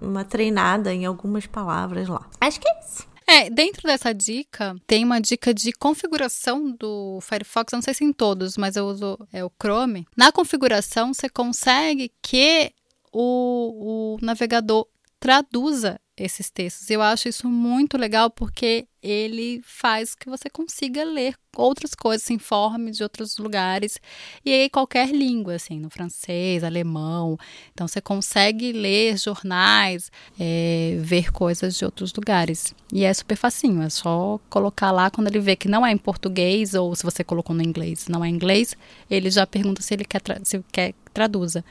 uma 0.00 0.24
treinada 0.24 0.94
em 0.94 1.04
algumas 1.04 1.44
palavras 1.46 2.08
lá. 2.08 2.24
Acho 2.40 2.60
que 2.60 2.68
é 2.68 2.80
isso. 2.80 3.14
É, 3.26 3.50
dentro 3.50 3.82
dessa 3.88 4.12
dica, 4.12 4.76
tem 4.86 5.02
uma 5.02 5.18
dica 5.20 5.52
de 5.54 5.72
configuração 5.72 6.70
do 6.78 7.18
Firefox, 7.22 7.72
eu 7.72 7.78
não 7.78 7.82
sei 7.82 7.94
se 7.94 8.04
em 8.04 8.12
todos, 8.12 8.56
mas 8.56 8.76
eu 8.76 8.84
uso 8.84 9.18
é, 9.32 9.42
o 9.42 9.50
Chrome. 9.60 10.06
Na 10.16 10.30
configuração, 10.30 11.12
você 11.12 11.28
consegue 11.28 12.12
que 12.22 12.70
o, 13.14 14.16
o 14.16 14.24
navegador 14.24 14.86
traduza 15.20 15.98
esses 16.16 16.50
textos. 16.50 16.90
Eu 16.90 17.02
acho 17.02 17.28
isso 17.28 17.48
muito 17.48 17.96
legal 17.96 18.30
porque 18.30 18.86
ele 19.02 19.60
faz 19.64 20.14
que 20.14 20.28
você 20.28 20.48
consiga 20.48 21.02
ler 21.04 21.34
outras 21.56 21.94
coisas, 21.94 22.26
se 22.26 22.32
informe 22.32 22.90
de 22.90 23.02
outros 23.02 23.36
lugares 23.38 23.98
e 24.44 24.52
aí 24.52 24.68
qualquer 24.70 25.10
língua, 25.10 25.54
assim, 25.54 25.80
no 25.80 25.90
francês, 25.90 26.62
alemão. 26.62 27.36
Então 27.72 27.88
você 27.88 28.00
consegue 28.00 28.72
ler 28.72 29.16
jornais, 29.16 30.10
é, 30.38 30.96
ver 31.00 31.32
coisas 31.32 31.74
de 31.76 31.84
outros 31.84 32.12
lugares. 32.12 32.74
E 32.92 33.04
é 33.04 33.12
super 33.12 33.36
facinho, 33.36 33.82
é 33.82 33.90
só 33.90 34.38
colocar 34.48 34.92
lá 34.92 35.10
quando 35.10 35.28
ele 35.28 35.40
vê 35.40 35.56
que 35.56 35.68
não 35.68 35.84
é 35.86 35.90
em 35.90 35.98
português 35.98 36.74
ou 36.74 36.94
se 36.94 37.02
você 37.02 37.24
colocou 37.24 37.56
no 37.56 37.62
inglês, 37.62 38.08
não 38.08 38.24
é 38.24 38.28
em 38.28 38.34
inglês, 38.34 38.76
ele 39.10 39.30
já 39.30 39.46
pergunta 39.46 39.82
se 39.82 39.94
ele 39.94 40.04
quer, 40.04 40.20
se 40.44 40.62
quer 40.70 40.92
que 40.92 41.10
traduza. 41.12 41.64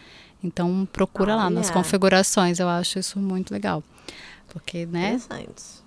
Então 0.44 0.88
procura 0.92 1.36
lá 1.36 1.50
nas 1.50 1.68
Olha. 1.68 1.74
configurações, 1.74 2.60
eu 2.60 2.68
acho 2.68 3.00
isso 3.00 3.20
muito 3.20 3.54
legal. 3.54 3.82
Porque, 4.50 4.86
né, 4.86 5.20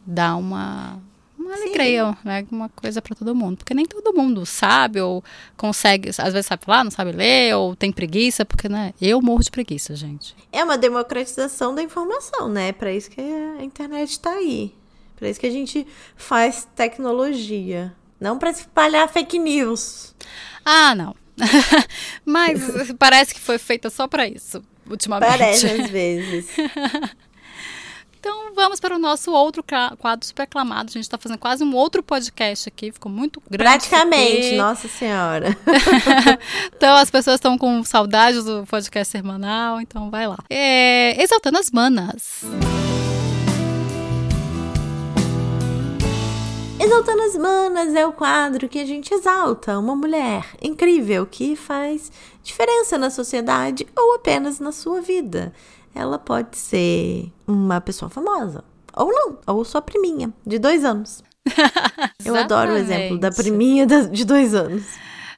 dá 0.04 0.34
uma, 0.34 0.98
uma 1.38 1.56
Sim. 1.56 1.62
alegria, 1.62 2.16
né? 2.24 2.44
Uma 2.50 2.68
coisa 2.70 3.00
para 3.00 3.14
todo 3.14 3.34
mundo. 3.34 3.58
Porque 3.58 3.74
nem 3.74 3.86
todo 3.86 4.16
mundo 4.16 4.44
sabe 4.44 5.00
ou 5.00 5.22
consegue, 5.56 6.08
às 6.08 6.32
vezes 6.32 6.46
sabe 6.46 6.64
falar, 6.64 6.82
não 6.82 6.90
sabe 6.90 7.12
ler, 7.12 7.54
ou 7.54 7.76
tem 7.76 7.92
preguiça, 7.92 8.44
porque, 8.44 8.68
né? 8.68 8.92
Eu 9.00 9.22
morro 9.22 9.44
de 9.44 9.50
preguiça, 9.50 9.94
gente. 9.94 10.34
É 10.50 10.64
uma 10.64 10.76
democratização 10.76 11.74
da 11.74 11.82
informação, 11.82 12.48
né? 12.48 12.72
Para 12.72 12.92
isso 12.92 13.10
que 13.10 13.20
a 13.20 13.62
internet 13.62 14.18
tá 14.18 14.30
aí. 14.30 14.74
Para 15.14 15.28
isso 15.28 15.38
que 15.38 15.46
a 15.46 15.50
gente 15.52 15.86
faz 16.16 16.66
tecnologia. 16.74 17.94
Não 18.18 18.38
para 18.38 18.50
espalhar 18.50 19.08
fake 19.08 19.38
news. 19.38 20.14
Ah, 20.64 20.94
não. 20.94 21.14
Mas 22.24 22.92
parece 22.98 23.34
que 23.34 23.40
foi 23.40 23.58
feita 23.58 23.90
só 23.90 24.08
para 24.08 24.26
isso, 24.26 24.62
ultimamente. 24.88 25.30
Parece 25.30 25.66
às 25.66 25.90
vezes. 25.90 26.46
Então 28.18 28.52
vamos 28.56 28.80
para 28.80 28.96
o 28.96 28.98
nosso 28.98 29.30
outro 29.30 29.62
quadro 29.98 30.26
super 30.26 30.42
aclamado. 30.42 30.88
A 30.88 30.92
gente 30.92 31.04
está 31.04 31.16
fazendo 31.16 31.38
quase 31.38 31.62
um 31.62 31.72
outro 31.76 32.02
podcast 32.02 32.68
aqui, 32.68 32.90
ficou 32.90 33.12
muito 33.12 33.40
grande. 33.48 33.62
Praticamente, 33.62 34.56
nossa 34.56 34.88
senhora. 34.88 35.56
Então 36.76 36.96
as 36.96 37.08
pessoas 37.08 37.36
estão 37.36 37.56
com 37.56 37.84
saudades 37.84 38.44
do 38.44 38.66
podcast 38.66 39.12
semanal, 39.12 39.80
então 39.80 40.10
vai 40.10 40.26
lá. 40.26 40.38
É, 40.50 41.22
exaltando 41.22 41.58
as 41.58 41.70
manas. 41.70 42.42
Exaltando 46.86 47.22
as 47.22 47.36
Manas 47.36 47.94
é 47.96 48.06
o 48.06 48.12
quadro 48.12 48.68
que 48.68 48.78
a 48.78 48.86
gente 48.86 49.12
exalta 49.12 49.76
uma 49.76 49.96
mulher 49.96 50.46
incrível 50.62 51.26
que 51.26 51.56
faz 51.56 52.12
diferença 52.44 52.96
na 52.96 53.10
sociedade 53.10 53.84
ou 53.98 54.14
apenas 54.14 54.60
na 54.60 54.70
sua 54.70 55.00
vida. 55.00 55.52
Ela 55.92 56.16
pode 56.16 56.56
ser 56.56 57.32
uma 57.44 57.80
pessoa 57.80 58.08
famosa, 58.08 58.62
ou 58.94 59.12
não, 59.12 59.36
ou 59.48 59.64
sua 59.64 59.82
priminha, 59.82 60.32
de 60.46 60.60
dois 60.60 60.84
anos. 60.84 61.24
Eu 62.24 62.36
adoro 62.36 62.74
o 62.74 62.76
exemplo 62.76 63.18
da 63.18 63.32
priminha 63.32 63.84
de 63.84 64.24
dois 64.24 64.54
anos. 64.54 64.84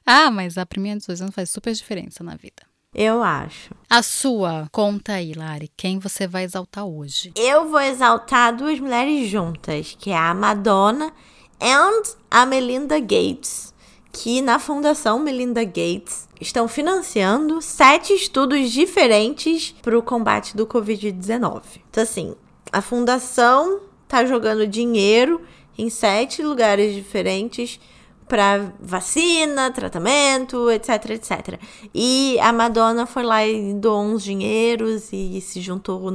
Ah, 0.05 0.29
mas 0.29 0.55
a 0.55 0.67
primeira 0.67 0.99
de 0.99 1.07
dois 1.07 1.19
anos 1.19 1.33
faz 1.33 1.49
super 1.49 1.73
diferença 1.73 2.23
na 2.23 2.35
vida. 2.35 2.61
Eu 2.93 3.23
acho. 3.23 3.73
A 3.89 4.03
sua, 4.03 4.67
conta 4.71 5.13
aí, 5.13 5.33
Lari, 5.33 5.71
quem 5.75 5.97
você 5.97 6.27
vai 6.27 6.43
exaltar 6.43 6.85
hoje? 6.85 7.31
Eu 7.35 7.69
vou 7.69 7.81
exaltar 7.81 8.55
duas 8.55 8.79
mulheres 8.79 9.27
juntas, 9.27 9.95
que 9.99 10.11
é 10.11 10.17
a 10.17 10.33
Madonna 10.35 11.11
and 11.61 12.15
a 12.29 12.45
Melinda 12.45 12.99
Gates, 12.99 13.73
que 14.11 14.41
na 14.41 14.59
Fundação 14.59 15.19
Melinda 15.19 15.63
Gates 15.63 16.27
estão 16.39 16.67
financiando 16.67 17.61
sete 17.61 18.13
estudos 18.13 18.71
diferentes 18.71 19.75
para 19.81 19.97
o 19.97 20.03
combate 20.03 20.55
do 20.55 20.65
Covid-19. 20.65 21.61
Então, 21.89 22.03
assim, 22.03 22.35
a 22.71 22.81
fundação 22.81 23.81
tá 24.07 24.25
jogando 24.25 24.65
dinheiro 24.65 25.41
em 25.77 25.89
sete 25.89 26.41
lugares 26.41 26.93
diferentes 26.93 27.79
para 28.27 28.71
vacina, 28.79 29.71
tratamento, 29.71 30.69
etc, 30.69 31.09
etc. 31.11 31.59
E 31.93 32.37
a 32.39 32.53
Madonna 32.53 33.07
foi 33.07 33.23
lá 33.23 33.45
e 33.45 33.73
doou 33.73 34.03
uns 34.03 34.23
dinheiros 34.23 35.11
e 35.11 35.41
se 35.41 35.59
juntou 35.61 36.11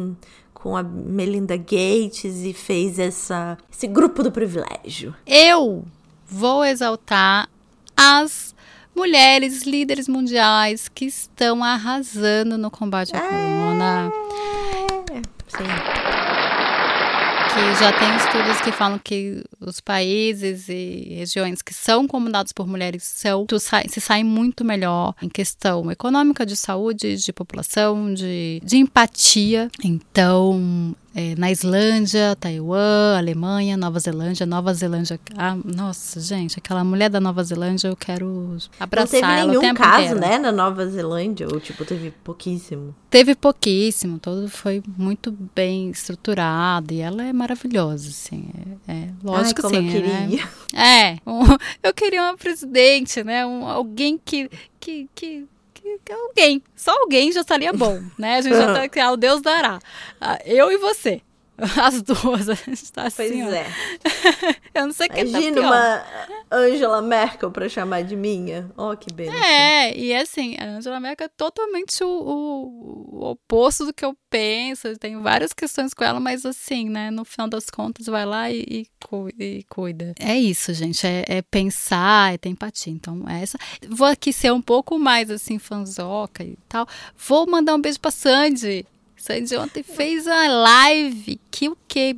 com 0.65 0.75
a 0.75 0.83
Melinda 0.83 1.59
Gates 1.59 2.43
e 2.43 2.55
fez 2.55 2.99
essa, 2.99 3.59
esse 3.71 3.87
grupo 3.87 4.23
do 4.23 4.33
privilégio. 4.33 5.15
Eu 5.27 5.85
vou 6.27 6.65
exaltar 6.65 7.51
as 7.95 8.55
mulheres 8.97 9.65
líderes 9.65 10.09
mundiais 10.09 10.89
que 10.89 11.05
estão 11.05 11.63
arrasando 11.63 12.57
no 12.57 12.71
combate 12.71 13.15
à 13.15 13.21
corona. 13.21 14.11
Sim. 15.49 16.24
Que 17.55 17.75
já 17.77 17.93
tem 17.93 18.17
estudos 18.17 18.61
que 18.63 18.73
falam 18.73 18.99
que 18.99 19.45
os 19.61 19.79
países 19.79 20.69
e 20.69 21.15
regiões 21.17 21.63
que 21.63 21.73
são 21.73 22.05
comandados 22.05 22.53
por 22.53 22.67
mulheres 22.67 23.05
são, 23.05 23.47
se 23.89 24.01
saem 24.01 24.25
muito 24.25 24.65
melhor 24.65 25.15
em 25.23 25.29
questão 25.29 25.89
econômica, 25.89 26.45
de 26.45 26.57
saúde, 26.57 27.17
de 27.17 27.33
população, 27.33 28.13
de, 28.13 28.61
de 28.65 28.77
empatia. 28.79 29.71
Então, 29.85 30.97
é, 31.15 31.35
na 31.37 31.51
Islândia, 31.51 32.37
Taiwan, 32.41 33.17
Alemanha, 33.17 33.77
Nova 33.77 33.99
Zelândia, 34.01 34.45
Nova 34.45 34.75
Zelândia. 34.75 35.19
Ah, 35.37 35.57
nossa, 35.65 36.21
gente, 36.21 36.59
aquela 36.59 36.83
mulher 36.83 37.09
da 37.09 37.21
Nova 37.21 37.43
Zelândia, 37.45 37.89
eu 37.89 37.97
quero 37.97 38.27
Não 38.27 38.59
abraçar 38.81 39.21
teve 39.21 39.33
ela 39.33 39.45
o 39.45 39.49
nenhum 39.49 39.61
tempo 39.61 39.81
caso, 39.81 40.01
inteiro. 40.03 40.21
né, 40.21 40.39
na 40.39 40.51
Nova 40.53 40.87
Zelândia, 40.89 41.47
ou 41.53 41.61
tipo, 41.61 41.85
teve 41.85 42.11
pouquíssimo. 42.11 42.95
Teve 43.09 43.35
pouquíssimo, 43.37 44.19
todo 44.19 44.49
foi 44.49 44.83
muito 44.99 45.31
bem 45.55 45.91
estruturado 45.91 46.93
e 46.93 47.01
ela 47.01 47.23
é 47.25 47.33
maravilhosa, 47.33 48.09
assim. 48.09 48.49
É, 48.89 48.93
é 48.93 49.09
lógico 49.23 49.61
Ai, 49.67 49.73
como 49.73 49.77
assim, 49.77 49.87
eu 49.87 49.93
queria. 49.93 50.27
né? 50.27 50.49
É, 50.75 51.31
um- 51.31 51.45
eu 51.83 51.95
queria 51.95 52.23
uma 52.23 52.37
presidente, 52.37 53.23
né? 53.23 53.47
Um, 53.47 53.67
alguém 53.69 54.19
que, 54.23 54.51
que, 54.81 55.09
que, 55.15 55.47
que- 56.05 56.13
alguém, 56.13 56.63
só 56.75 56.93
alguém 57.01 57.31
já 57.33 57.41
estaria 57.43 57.73
bom, 57.73 58.01
né? 58.19 58.37
A 58.37 58.41
gente 58.41 58.55
já 58.57 58.73
tá, 58.75 58.87
que 58.89 58.99
ah, 59.01 59.13
o 59.13 59.17
Deus 59.17 59.41
dará. 59.43 59.79
Ah, 60.21 60.39
Eu 60.45 60.71
e 60.73 60.77
você. 60.79 61.21
As 61.81 62.03
duas, 62.03 62.49
a 62.49 62.55
gente 62.55 62.91
tá 62.93 63.05
assim, 63.07 63.45
Pois 63.45 63.47
ó. 63.47 63.57
é. 63.57 63.67
Eu 64.75 64.87
não 64.87 64.93
sei 64.93 65.09
quem 65.09 65.23
tá 65.25 65.31
Imagina 65.39 65.61
pior. 65.61 65.67
uma 65.67 66.05
Angela 66.51 67.01
Merkel 67.01 67.51
pra 67.51 67.69
chamar 67.69 68.03
de 68.03 68.17
minha. 68.17 68.71
Ó, 68.77 68.95
que 68.97 69.13
beleza. 69.13 69.37
É, 69.45 69.97
e 69.97 70.13
assim, 70.15 70.57
a 70.59 70.65
Angela 70.65 70.99
Merkel 70.99 71.27
é 71.27 71.31
totalmente 71.37 72.03
o, 72.03 72.09
o- 72.09 73.09
o 73.21 73.31
oposto 73.31 73.87
do 73.87 73.95
que 73.95 74.05
eu 74.05 74.17
penso. 74.29 74.89
Eu 74.89 74.99
tenho 74.99 75.21
várias 75.23 75.53
questões 75.53 75.95
com 75.95 76.03
ela, 76.03 76.19
mas 76.19 76.45
assim, 76.45 76.89
né? 76.91 77.11
No 77.13 77.25
final 77.25 77.47
das 77.49 77.71
contas, 77.71 78.07
vai 78.07 78.27
lá 78.27 78.51
e, 78.51 78.89
e, 79.39 79.45
e 79.45 79.65
cuida. 79.71 80.13
É 80.19 80.37
isso, 80.37 80.75
gente. 80.75 81.07
É, 81.07 81.25
é 81.29 81.43
pensar, 81.43 82.35
é 82.35 82.39
ter 82.39 82.49
empatia. 82.49 82.93
Então, 82.93 83.23
é 83.29 83.43
essa. 83.43 83.57
Vou 83.89 84.09
aqui 84.09 84.33
ser 84.33 84.53
um 84.53 84.61
pouco 84.61 84.99
mais 84.99 85.31
assim, 85.31 85.61
fanzoca 85.61 86.43
e 86.43 86.59
tal. 86.69 86.85
Vou 87.17 87.47
mandar 87.49 87.77
um 87.77 87.81
beijo 87.81 88.01
pra 88.01 88.11
Sandy. 88.11 88.85
Sandy 89.25 89.57
ontem 89.57 89.83
fez 89.83 90.29
a 90.29 90.47
live 90.49 91.41
que 91.51 91.71
o 91.71 91.79
que 91.89 92.15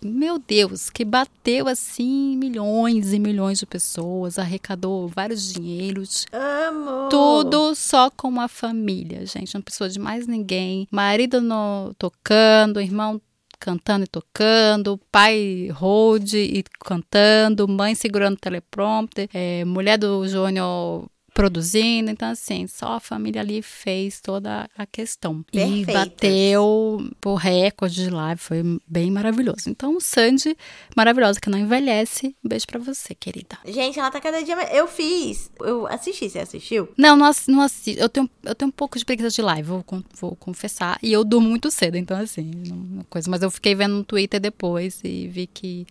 meu 0.00 0.38
Deus, 0.38 0.88
que 0.88 1.04
bateu 1.04 1.66
assim 1.66 2.36
milhões 2.36 3.12
e 3.12 3.18
milhões 3.18 3.58
de 3.58 3.66
pessoas, 3.66 4.38
arrecadou 4.38 5.08
vários 5.08 5.52
dinheiros, 5.52 6.26
Amo. 6.32 7.08
tudo 7.08 7.74
só 7.74 8.08
com 8.08 8.40
a 8.40 8.46
família, 8.46 9.26
gente. 9.26 9.52
Não 9.52 9.60
precisou 9.60 9.88
de 9.88 9.98
mais 9.98 10.28
ninguém. 10.28 10.86
Marido 10.92 11.40
no, 11.40 11.92
tocando, 11.98 12.80
irmão 12.80 13.20
cantando 13.58 14.04
e 14.04 14.06
tocando, 14.06 15.00
pai 15.10 15.70
hold 15.72 16.34
e 16.34 16.62
cantando, 16.78 17.66
mãe 17.66 17.96
segurando 17.96 18.34
o 18.34 18.40
teleprompter, 18.40 19.28
é, 19.32 19.64
mulher 19.64 19.98
do 19.98 20.28
Júnior 20.28 21.08
produzindo. 21.34 22.10
Então, 22.10 22.30
assim, 22.30 22.66
só 22.68 22.94
a 22.94 23.00
família 23.00 23.42
ali 23.42 23.60
fez 23.60 24.20
toda 24.20 24.70
a 24.78 24.86
questão. 24.86 25.42
Perfeitas. 25.42 25.94
E 25.94 25.98
bateu 25.98 27.10
o 27.24 27.34
recorde 27.34 28.04
de 28.04 28.10
live, 28.10 28.40
foi 28.40 28.62
bem 28.86 29.10
maravilhoso. 29.10 29.68
Então, 29.68 30.00
Sandy, 30.00 30.56
maravilhosa, 30.96 31.40
que 31.40 31.50
não 31.50 31.58
envelhece. 31.58 32.34
Um 32.42 32.48
beijo 32.48 32.66
pra 32.66 32.78
você, 32.78 33.14
querida. 33.14 33.58
Gente, 33.66 33.98
ela 33.98 34.10
tá 34.10 34.20
cada 34.20 34.42
dia 34.42 34.54
mais. 34.54 34.72
Eu 34.72 34.86
fiz. 34.86 35.50
Eu 35.60 35.86
assisti, 35.88 36.30
você 36.30 36.38
assistiu? 36.38 36.88
Não, 36.96 37.16
não, 37.16 37.30
não 37.48 37.60
assisto. 37.60 38.00
Eu 38.00 38.08
tenho, 38.08 38.30
eu 38.44 38.54
tenho 38.54 38.68
um 38.68 38.72
pouco 38.72 38.96
de 38.96 39.04
preguiça 39.04 39.30
de 39.30 39.42
live, 39.42 39.68
vou, 39.68 39.84
vou 40.18 40.36
confessar. 40.36 40.98
E 41.02 41.12
eu 41.12 41.24
durmo 41.24 41.48
muito 41.48 41.70
cedo, 41.70 41.96
então, 41.96 42.16
assim, 42.16 42.50
não, 42.68 42.76
não 42.76 43.04
coisa. 43.04 43.28
Mas 43.28 43.42
eu 43.42 43.50
fiquei 43.50 43.74
vendo 43.74 43.96
no 43.96 44.04
Twitter 44.04 44.38
depois 44.38 45.00
e 45.02 45.26
vi 45.26 45.48
que 45.48 45.84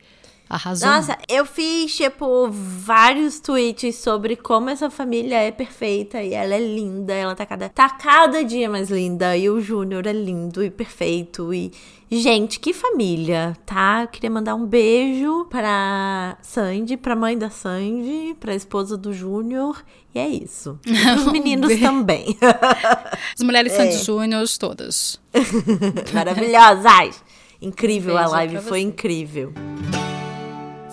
arrasou. 0.56 0.88
Nossa, 0.88 1.18
eu 1.30 1.46
fiz, 1.46 1.96
tipo, 1.96 2.50
vários 2.52 3.40
tweets 3.40 3.96
sobre 3.96 4.36
como 4.36 4.70
essa 4.70 4.90
família 4.90 5.36
é 5.38 5.52
perfeita 5.52 6.22
e 6.22 6.34
ela 6.34 6.54
é 6.56 6.60
linda. 6.60 7.14
Ela 7.14 7.36
tá 7.36 7.46
cada, 7.46 7.70
tá 7.70 7.90
cada 7.90 8.44
dia 8.44 8.70
mais 8.70 8.90
linda. 8.90 9.36
E 9.36 9.50
o 9.50 9.60
Júnior 9.60 10.06
é 10.08 10.14
lindo 10.14 10.64
e 10.64 10.70
perfeito. 10.70 11.54
E, 11.54 11.72
gente, 12.12 12.60
que 12.60 12.74
família, 12.74 13.58
tá? 13.66 14.02
Eu 14.04 14.08
queria 14.08 14.30
mandar 14.30 14.56
um 14.56 14.66
beijo 14.66 15.46
pra 15.50 16.38
Sandy, 16.42 16.98
pra 16.98 17.16
mãe 17.16 17.38
da 17.38 17.50
Sandy, 17.50 18.36
pra 18.40 18.54
esposa 18.54 18.96
do 18.98 19.12
Júnior. 19.14 19.84
E 20.14 20.20
é 20.20 20.28
isso. 20.28 20.80
Pros 20.86 21.32
meninos 21.32 21.68
beijo. 21.70 21.84
também. 21.84 22.38
As 23.36 23.44
mulheres 23.44 23.74
É. 23.74 23.78
Sandy 23.78 24.04
Júnior, 24.04 24.46
todas. 24.60 25.20
Maravilhosas. 26.14 27.22
Incrível 27.62 28.18
a 28.18 28.22
Beijo 28.24 28.32
live, 28.34 28.58
foi 28.60 28.82
incrível. 28.82 29.54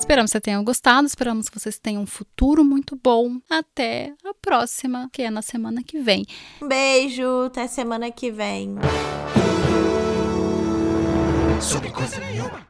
Esperamos 0.00 0.30
que 0.30 0.32
vocês 0.32 0.42
tenham 0.42 0.64
gostado, 0.64 1.06
esperamos 1.06 1.48
que 1.48 1.60
vocês 1.60 1.78
tenham 1.78 2.02
um 2.02 2.06
futuro 2.06 2.64
muito 2.64 2.98
bom. 3.00 3.38
Até 3.48 4.12
a 4.24 4.34
próxima, 4.34 5.08
que 5.12 5.22
é 5.22 5.30
na 5.30 5.42
semana 5.42 5.82
que 5.84 6.00
vem. 6.00 6.26
Um 6.60 6.66
beijo, 6.66 7.44
até 7.46 7.68
semana 7.68 8.10
que 8.10 8.30
vem. 8.32 8.76
Sobre 11.60 11.90
coisa 11.90 12.18
nenhuma. 12.18 12.66